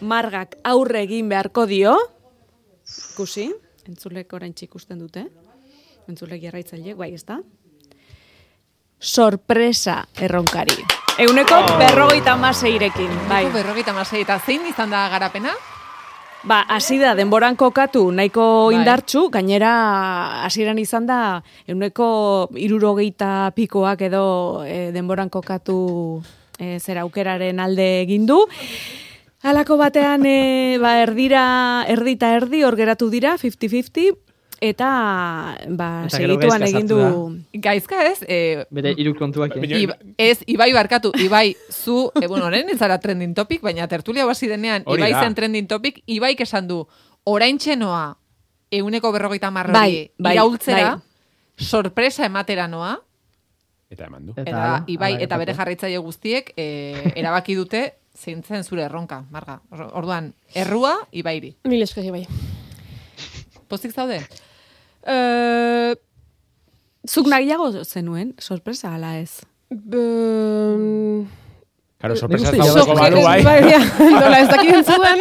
[0.00, 1.94] margak aurre egin beharko dio,
[3.12, 3.48] ikusi,
[3.88, 5.26] entzulek orain ikusten dute,
[6.08, 7.40] entzulek jarraitzaileek, bai, ez da?
[9.00, 10.76] Sorpresa erronkari.
[11.20, 11.78] Euneko Oh.
[11.78, 13.44] berrogeita maseirekin, bai.
[13.44, 13.52] Bai.
[13.52, 15.52] Berrogeita masei, eta zein izan da garapena?
[16.42, 18.76] Ba, hasi da denboran kokatu nahiko Bai.
[18.78, 26.22] indartxu, gainera hasieran izan da euneko irurogeita pikoak edo e, denboran kokatu
[26.60, 28.44] e, zera aukeraren alde egin du.
[29.42, 34.10] Halako batean e, ba, erdira, erdita erdi hor geratu dira, 50-50,
[34.60, 34.88] eta
[35.72, 36.98] ba, Eta segituan egin du...
[37.64, 38.18] Gaizka ez?
[38.28, 39.56] E, Bere hiru kontuak.
[39.56, 39.78] eh?
[39.80, 44.28] Iba, ez, Ibai barkatu, Ibai, zu, e, bueno, orain ez zara trending topic, baina tertulia
[44.28, 45.22] hasi denean, Hori Ibai da.
[45.24, 46.82] zen trending topic, Ibaik esan du,
[47.24, 48.18] orain txenoa,
[48.70, 51.64] euneko berrogeita marrori, Bai, bai, iraultzera, bai.
[51.64, 52.98] sorpresa ematera noa,
[53.90, 54.32] Eta eman du.
[54.36, 57.80] eta, hala, Ibai eta bere jarraitzaile guztiek e, erabaki dute
[58.16, 59.60] zeintzen zure erronka, Marga.
[59.74, 61.56] Or- Orduan, errua, Ibairi.
[61.64, 62.26] Mil esker, bai.
[63.68, 64.20] Pozik zaude?
[65.06, 65.94] Uh,
[67.08, 69.40] Zuk nahiago zenuen, sorpresa ala ez?
[69.70, 71.24] b-
[72.00, 73.42] Claro, sorpresa ez dago Sok- balu, bai.
[73.44, 73.80] bai, ja,
[74.14, 75.20] nola, ez dakit entzuen,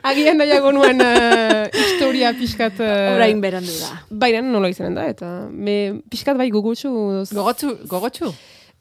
[0.00, 2.78] agian nahiago nuen uh, historia pixkat...
[2.80, 3.98] Uh, Orain berandu da.
[4.08, 6.88] Baina nola izanen da, eta me, pixkat bai gogotsu...
[7.36, 8.32] Gogotsu, gogotsu?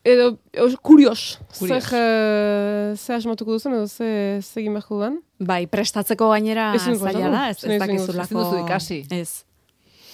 [0.07, 0.29] Edo,
[0.63, 1.25] os, kurios.
[1.59, 5.19] Zer, uh, zer asmatuko duzen, edo ze, ze egin beharko dudan.
[5.43, 8.37] Bai, prestatzeko gainera zaila da, ez, ez dakizulako...
[8.45, 9.03] duzu ikasi.
[9.11, 9.41] Ez.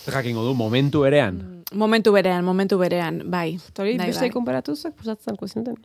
[0.10, 1.38] Jakingo du, momentu erean.
[1.78, 3.60] Momentu berean, momentu berean, bai.
[3.62, 4.34] Eta hori, Bai, beste bai.
[4.34, 5.78] konparatuzak, pusatzen zinuten.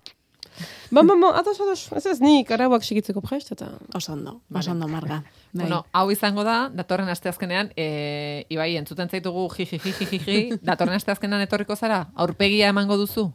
[0.90, 3.72] Ba, ba, ba, ados, ados, ez ez, nik arauak segitzeko prest, eta...
[3.94, 5.20] Oso ondo, oso ondo, Marga.
[5.52, 5.64] Bai.
[5.64, 11.44] Bueno, hau izango da, datorren asteazkenean, e, Ibai, entzuten zaitugu jiji, jiji, jiji, datorren asteazkenean
[11.46, 12.06] etorriko zara?
[12.14, 13.30] Aurpegia emango duzu?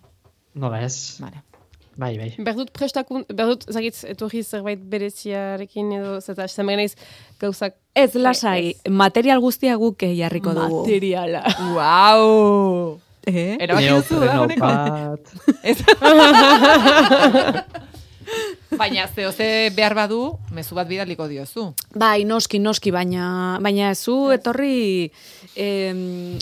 [0.55, 1.17] Nola ez.
[1.21, 1.43] Vale.
[1.99, 2.31] Bai, bai.
[2.39, 6.95] Berdut prestakun, berdut, zagitz, etorri zerbait bereziarekin edo, zeta, esan begenaiz,
[7.41, 7.75] gauzak...
[7.93, 10.85] Ez lasai, material guztia guk jarriko dugu.
[10.85, 11.43] Materiala.
[11.75, 13.00] Wow!
[13.27, 13.57] Eh?
[13.59, 14.69] Erabaki duzu, da, honeko?
[15.63, 15.77] Ez.
[18.79, 21.65] Baina zeo ze behar badu, mezu bat bidaliko diozu.
[21.99, 25.11] Bai, noski, noski, baina, baina zu etorri,
[25.55, 25.91] eh,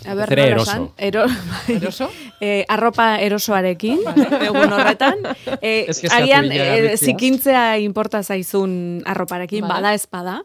[0.06, 0.70] a ber, Zere eroso.
[0.70, 0.86] esan?
[0.98, 1.76] Ero, bai.
[1.80, 2.10] Eroso?
[2.40, 4.04] eh, arropa erosoarekin,
[4.46, 5.26] egun horretan.
[5.62, 6.98] Eh, agian, eh, erabiltzea.
[7.10, 9.74] zikintzea inporta zaizun arroparekin, Bada.
[9.82, 10.44] bada espada.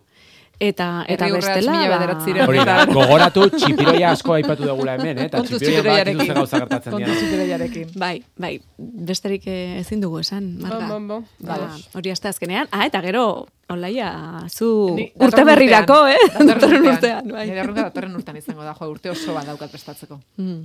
[0.61, 5.25] Eta, eta bestela, ba- Hori da, gogoratu txipiroia asko aipatu dugula hemen, eh?
[5.27, 7.17] Eta txipiroia ze gauza gertatzen dira.
[7.19, 7.89] txipiroiarekin.
[7.99, 10.87] Bai, bai, besterik eh, ezin dugu esan, Marga.
[10.89, 11.27] Bon, bon, bon.
[11.41, 11.59] Ba,
[11.95, 12.69] hori hasta azkenean.
[12.71, 16.19] Ah, eta gero, olaia, zu Ni- urte berrirako, eh?
[16.39, 17.49] Datorren urtean, bai.
[17.51, 20.21] Nire datorren urtean izango da, jo, urte oso bat daukat prestatzeko.
[20.37, 20.63] Mm.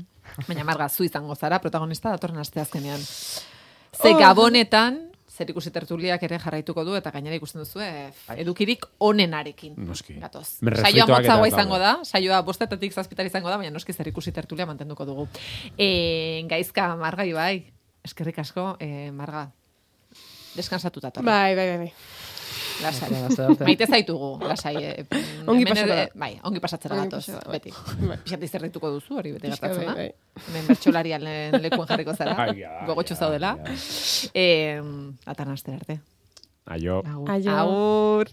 [0.47, 2.99] Baina marga, zu izango zara, protagonista datorren aste azkenean.
[3.01, 4.17] Ze Oh.
[4.19, 5.08] gabonetan,
[5.39, 8.09] zer ikusi tertuliak ere jarraituko du, eta gainera ikusten duzu, eh,
[8.43, 9.77] edukirik onenarekin.
[9.87, 10.17] Noski.
[10.19, 10.59] Gatoz.
[10.59, 15.07] Saioa motzagoa izango da, saioa bostetatik zazpitar izango da, baina noski zer ikusi tertulia mantenduko
[15.07, 15.27] dugu.
[15.77, 17.71] E, gaizka, marga, bai,
[18.05, 19.47] eskerrik asko, e, marga,
[20.57, 21.29] deskansatuta torre.
[21.29, 21.93] Bai, bai, bai, bai.
[22.83, 23.09] Lasai.
[23.67, 24.75] Maite zaitugu, lasai.
[24.83, 25.05] Eh,
[25.51, 26.19] Ongi pasatu ere- da.
[26.19, 27.59] Bai, ongi pasatzera Ongi gatoz, bai.
[27.59, 27.73] beti.
[28.07, 28.17] Bai.
[28.23, 29.95] Pixat izerrituko duzu, hori beti gertatzen da.
[29.97, 30.09] bai,
[30.47, 32.47] Hemen bertxolarian lehen lekuen jarriko zara.
[32.87, 33.55] Gogotxu zaudela.
[34.33, 34.79] Eh,
[35.25, 35.99] atan astera arte.
[36.69, 36.99] Aio.
[37.05, 37.31] Agur.
[37.35, 37.55] Aio.
[37.63, 38.31] Agur.